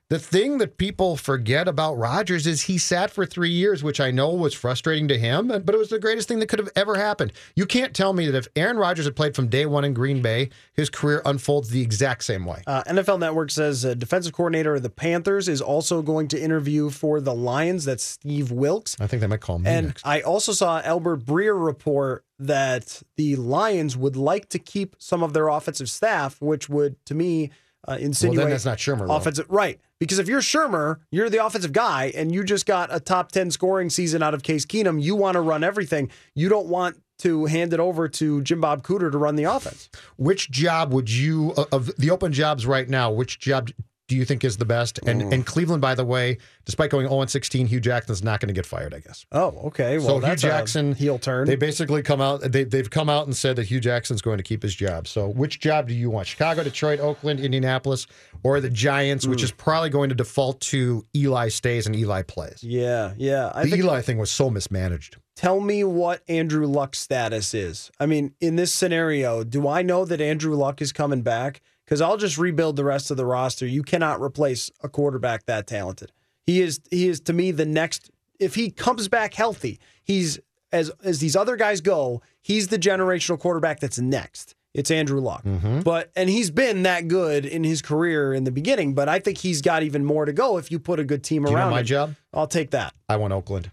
the 0.10 0.18
thing 0.18 0.58
that 0.58 0.78
people 0.78 1.16
forget 1.16 1.68
about 1.68 1.96
Rodgers 1.96 2.48
is 2.48 2.64
he 2.64 2.80
sat 2.80 3.12
for 3.12 3.28
three 3.28 3.52
years, 3.52 3.84
which 3.84 4.00
I 4.00 4.10
know 4.10 4.34
was 4.34 4.56
frustrating 4.56 5.08
to 5.10 5.18
him, 5.20 5.48
but 5.48 5.70
it 5.70 5.78
was 5.78 5.90
the 5.90 6.00
greatest 6.00 6.28
thing 6.28 6.40
that 6.40 6.48
could 6.48 6.58
have 6.58 6.72
ever 6.76 6.96
happened. 6.96 7.32
You 7.56 7.68
can't 7.68 7.96
tell 7.96 8.14
me 8.14 8.26
that 8.26 8.36
if 8.36 8.48
Aaron 8.56 8.78
Rodgers 8.78 9.06
had 9.06 9.16
played 9.16 9.36
from 9.36 9.50
day 9.50 9.68
one 9.68 9.86
in 9.86 9.94
Green 9.94 10.24
Bay, 10.24 10.50
his 10.74 10.90
career 10.90 11.22
unfolds 11.26 11.70
the 11.70 11.82
exact 11.82 12.24
same 12.24 12.46
way. 12.46 12.64
Uh, 12.66 12.84
NFL 12.86 13.20
Network 13.20 13.52
says 13.52 13.86
uh, 13.86 13.94
defensive 13.94 14.34
coordinator 14.34 14.76
of 14.76 14.82
the 14.82 14.90
Panthers 14.90 15.48
is 15.48 15.62
also 15.62 16.02
going 16.02 16.28
to 16.30 16.42
interview 16.42 16.90
for 16.90 17.22
the 17.22 17.36
Lions. 17.36 17.86
That's 17.86 18.04
Steve 18.04 18.52
Wilks. 18.52 18.98
I 19.00 19.06
think 19.06 19.22
they 19.22 19.28
might 19.28 19.42
call 19.42 19.60
me 19.60 19.70
And 19.70 19.88
next. 19.88 20.08
I 20.08 20.22
also 20.22 20.54
saw 20.54 20.82
Albert 20.82 21.24
Breer 21.26 21.54
report 21.64 22.26
that 22.40 23.04
the 23.16 23.36
Lions 23.36 23.96
would 23.96 24.16
like 24.16 24.50
to 24.50 24.58
keep 24.58 24.96
some 24.98 25.22
of 25.22 25.34
their 25.34 25.50
offensive 25.50 25.90
staff, 25.90 26.42
which 26.42 26.68
would, 26.68 27.04
to 27.06 27.14
me, 27.14 27.52
uh, 27.88 27.98
insinuate 28.00 28.50
that's 28.50 28.66
not 28.66 28.78
Shurmur. 28.78 29.16
Offensive, 29.16 29.46
right? 29.50 29.80
Because 30.00 30.20
if 30.20 30.28
you're 30.28 30.42
Shurmur, 30.42 31.00
you're 31.12 31.30
the 31.30 31.46
offensive 31.46 31.74
guy, 31.74 32.12
and 32.16 32.34
you 32.34 32.44
just 32.44 32.66
got 32.66 32.94
a 32.94 33.00
top 33.00 33.32
ten 33.32 33.52
scoring 33.52 33.90
season 33.90 34.24
out 34.24 34.34
of 34.34 34.44
Case 34.44 34.66
Keenum. 34.66 35.02
You 35.02 35.16
want 35.16 35.36
to 35.36 35.42
run 35.42 35.64
everything. 35.64 36.10
You 36.36 36.50
don't 36.50 36.68
want 36.68 37.02
to 37.20 37.46
hand 37.46 37.74
it 37.74 37.82
over 37.82 38.08
to 38.08 38.42
Jim 38.42 38.62
Bob 38.62 38.82
Cooter 38.82 39.12
to 39.12 39.18
run 39.18 39.36
the 39.36 39.44
offense. 39.44 39.90
Which 40.18 40.50
job 40.50 40.94
would 40.94 41.10
you 41.10 41.52
of 41.72 41.94
the 41.98 42.12
open 42.12 42.32
jobs 42.32 42.66
right 42.66 42.88
now? 42.88 43.12
Which 43.12 43.40
job 43.40 43.72
do 44.10 44.16
you 44.16 44.26
think 44.26 44.44
is 44.44 44.58
the 44.58 44.66
best? 44.66 45.00
And 45.06 45.22
and 45.22 45.44
mm. 45.44 45.46
Cleveland, 45.46 45.82
by 45.82 45.96
the 45.96 46.04
way, 46.04 46.40
despite 46.66 46.90
going 46.90 47.08
0 47.08 47.26
16, 47.26 47.68
Hue 47.68 47.80
Jackson's 47.80 48.24
not 48.24 48.42
going 48.42 48.48
to 48.48 48.54
get 48.54 48.66
fired. 48.66 48.94
I 48.94 49.00
guess. 49.00 49.26
Oh, 49.32 49.68
okay. 49.68 49.98
Well, 50.00 50.20
so 50.20 50.28
Hue 50.28 50.36
Jackson 50.36 50.94
heel 50.94 51.20
turn. 51.20 51.48
They 51.48 51.56
basically 51.56 52.02
come 52.02 52.20
out. 52.20 52.42
They 52.42 52.66
they've 52.66 52.90
come 52.90 53.08
out 53.08 53.28
and 53.28 53.38
said 53.38 53.56
that 53.56 53.68
Hue 53.68 53.80
Jackson's 53.80 54.22
going 54.22 54.38
to 54.38 54.44
keep 54.44 54.64
his 54.64 54.76
job. 54.76 55.08
So 55.08 55.30
which 55.30 55.60
job 55.60 55.88
do 55.88 55.94
you 55.94 56.10
want? 56.10 56.28
Chicago, 56.28 56.64
Detroit, 56.64 57.00
Oakland, 57.00 57.40
Indianapolis, 57.40 58.08
or 58.44 58.60
the 58.60 58.70
Giants, 58.70 59.28
which 59.28 59.42
hmm. 59.42 59.46
is 59.46 59.52
probably 59.52 59.92
going 59.92 60.10
to 60.10 60.16
default 60.16 60.60
to 60.62 61.06
Eli 61.16 61.50
stays 61.50 61.86
and 61.86 61.96
Eli 61.96 62.24
plays. 62.24 62.64
yeah, 62.64 63.14
yeah. 63.16 63.52
I 63.54 63.64
The 63.64 63.70
think 63.70 63.84
Eli 63.84 64.02
thing 64.02 64.18
was 64.18 64.32
so 64.32 64.50
mismanaged. 64.50 65.18
tell 65.36 65.60
me 65.60 65.84
what 65.84 66.24
Andrew 66.28 66.66
Luck's 66.66 67.00
status 67.00 67.54
is. 67.54 67.92
I 68.00 68.08
mean, 68.08 68.34
in 68.42 68.56
this 68.56 68.74
scenario, 68.74 69.44
do 69.44 69.68
I 69.68 69.84
know 69.84 70.04
that 70.04 70.20
Andrew 70.20 70.56
Luck 70.56 70.82
is 70.82 70.92
coming 70.92 71.22
back? 71.22 71.62
Because 71.90 72.02
I'll 72.02 72.18
just 72.18 72.38
rebuild 72.38 72.76
the 72.76 72.84
rest 72.84 73.10
of 73.10 73.18
the 73.18 73.26
roster. 73.26 73.66
You 73.66 73.82
cannot 73.82 74.22
replace 74.22 74.70
a 74.84 74.90
quarterback 74.90 75.48
that 75.48 75.66
talented. 75.66 76.12
He 76.46 76.62
is 76.62 76.80
he 76.92 77.08
is 77.08 77.20
to 77.22 77.34
me 77.34 77.50
the 77.50 77.66
next 77.66 78.12
if 78.40 78.54
he 78.54 78.70
comes 78.70 79.08
back 79.08 79.34
healthy, 79.34 79.80
he's 80.04 80.40
as 80.72 80.92
as 81.04 81.18
these 81.18 81.36
other 81.36 81.56
guys 81.56 81.82
go, 81.82 82.22
he's 82.44 82.68
the 82.68 82.78
generational 82.78 83.40
quarterback 83.40 83.80
that's 83.80 83.98
next. 83.98 84.54
It's 84.76 84.92
Andrew 84.92 85.20
Luck. 85.20 85.44
But 85.84 86.12
and 86.16 86.30
he's 86.30 86.52
been 86.52 86.84
that 86.84 87.08
good 87.08 87.44
in 87.44 87.64
his 87.64 87.82
career 87.82 88.36
in 88.36 88.44
the 88.44 88.52
beginning, 88.52 88.94
but 88.94 89.10
I 89.10 89.18
think 89.18 89.40
he's 89.40 89.64
got 89.64 89.82
even 89.82 90.06
more 90.06 90.26
to 90.26 90.32
go 90.32 90.60
if 90.60 90.70
you 90.72 90.78
put 90.78 91.00
a 91.00 91.04
good 91.04 91.24
team 91.24 91.42
Do 91.44 91.50
you 91.50 91.56
know 91.56 91.64
around 91.64 91.72
my 91.72 91.80
him. 91.80 91.86
job? 91.88 92.16
I'll 92.36 92.46
take 92.46 92.70
that. 92.70 92.94
I 93.10 93.16
want 93.16 93.34
Oakland. 93.34 93.72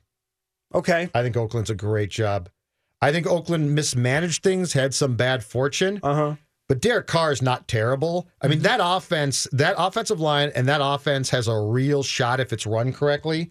Okay. 0.75 1.11
I 1.15 1.23
think 1.23 1.37
Oakland's 1.37 1.69
a 1.69 1.75
great 1.75 2.09
job. 2.09 2.49
I 3.03 3.13
think 3.13 3.27
Oakland 3.27 3.75
mismanaged 3.75 4.43
things, 4.43 4.73
had 4.73 4.95
some 4.95 5.17
bad 5.17 5.45
fortune. 5.45 6.01
Uh-huh. 6.03 6.37
But 6.69 6.81
Derek 6.81 7.07
Carr 7.07 7.33
is 7.33 7.43
not 7.43 7.69
terrible. 7.69 8.29
I 8.43 8.49
mean, 8.49 8.59
mm-hmm. 8.59 8.65
that 8.65 8.81
offense, 8.83 9.47
that 9.53 9.77
offensive 9.79 10.21
line, 10.21 10.51
and 10.55 10.69
that 10.69 10.81
offense 10.83 11.31
has 11.31 11.47
a 11.47 11.57
real 11.57 12.03
shot 12.03 12.41
if 12.41 12.53
it's 12.53 12.67
run 12.67 12.93
correctly. 12.93 13.51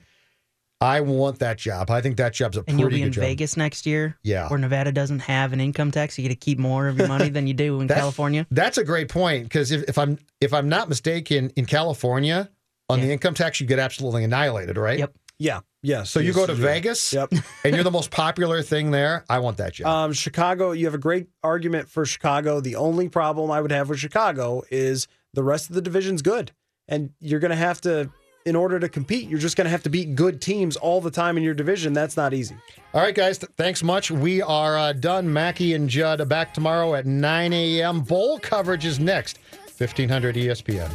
I 0.82 1.00
want 1.00 1.40
that 1.40 1.58
job. 1.58 1.90
I 1.90 2.02
think 2.02 2.18
that 2.18 2.34
job's 2.34 2.58
a 2.58 2.64
And 2.68 2.78
you'll 2.78 2.90
pretty 2.90 2.98
be 2.98 3.08
in 3.08 3.12
job. 3.14 3.22
Vegas 3.22 3.56
next 3.56 3.86
year. 3.86 4.18
Yeah. 4.24 4.50
Where 4.50 4.60
Nevada 4.60 4.92
doesn't 4.92 5.20
have 5.20 5.54
an 5.54 5.62
income 5.62 5.92
tax. 5.92 6.18
You 6.18 6.24
get 6.24 6.30
to 6.30 6.36
keep 6.36 6.60
more 6.60 6.90
of 6.90 6.98
your 6.98 7.08
money 7.08 7.30
than 7.30 7.48
you 7.48 7.54
do 7.54 7.80
in 7.80 7.88
California. 7.90 8.46
That's 8.52 8.78
a 8.78 8.84
great 8.84 9.08
point 9.08 9.44
because 9.44 9.72
if, 9.72 9.84
if 9.84 9.98
I'm 9.98 10.20
if 10.42 10.54
I'm 10.54 10.68
not 10.68 10.90
mistaken, 10.90 11.52
in 11.56 11.66
California, 11.66 12.50
on 12.90 13.02
the 13.02 13.12
income 13.12 13.34
tax, 13.34 13.60
you 13.60 13.68
get 13.68 13.80
absolutely 13.80 14.24
annihilated, 14.26 14.78
right? 14.78 15.00
Yep. 15.00 15.14
Yeah. 15.40 15.60
Yes. 15.82 16.10
So 16.10 16.20
you 16.20 16.34
go 16.34 16.46
to. 16.48 16.54
Vegas, 16.56 17.14
Yep. 17.14 17.32
and 17.64 17.76
you're 17.76 17.84
the 17.84 17.92
most 17.92 18.10
popular 18.10 18.62
thing 18.64 18.92
there. 18.92 19.24
I 19.30 19.40
want 19.40 19.58
that 19.58 19.74
job. 19.74 19.88
Um, 19.88 20.14
Chicago, 20.14 20.72
you 20.72 20.86
have 20.86 20.96
a 20.96 21.00
great 21.00 21.28
argument 21.44 21.90
for 21.90 22.06
Chicago. 22.06 22.60
The 22.60 22.76
only 22.76 23.08
problem 23.10 23.52
I 23.52 23.62
would 23.62 23.72
have 23.72 23.90
with 23.90 24.00
Chicago 24.00 24.64
is 24.72 25.08
the 25.34 25.44
rest 25.44 25.70
of 25.70 25.76
the 25.76 25.82
division's 25.82 26.22
good. 26.22 26.52
And 26.88 27.12
you're 27.20 27.40
going 27.40 27.52
to 27.52 27.56
have 27.58 27.82
to, 27.82 28.10
in 28.46 28.56
order 28.56 28.80
to 28.80 28.88
compete, 28.90 29.30
you're 29.30 29.40
just 29.40 29.58
going 29.58 29.66
to 29.66 29.72
have 29.72 29.84
to 29.84 29.90
beat 29.90 30.16
good 30.16 30.42
teams 30.42 30.76
all 30.76 31.02
the 31.02 31.12
time 31.12 31.38
in 31.38 31.44
your 31.44 31.54
division. 31.54 31.94
That's 31.94 32.16
not 32.18 32.34
easy. 32.34 32.56
All 32.94 33.02
right, 33.02 33.14
guys. 33.14 33.38
Th- 33.38 33.52
thanks 33.58 33.84
much. 33.84 34.10
We 34.10 34.42
are 34.42 34.78
uh, 34.78 34.94
done. 34.94 35.32
Mackey 35.32 35.74
and 35.74 35.90
Judd 35.90 36.20
are 36.22 36.26
back 36.26 36.54
tomorrow 36.54 36.96
at 36.96 37.06
9 37.06 37.54
a.m. 37.54 38.02
Bowl 38.02 38.40
coverage 38.40 38.86
is 38.86 39.00
next. 39.00 39.38
1500 39.78 40.36
ESPN. 40.36 40.90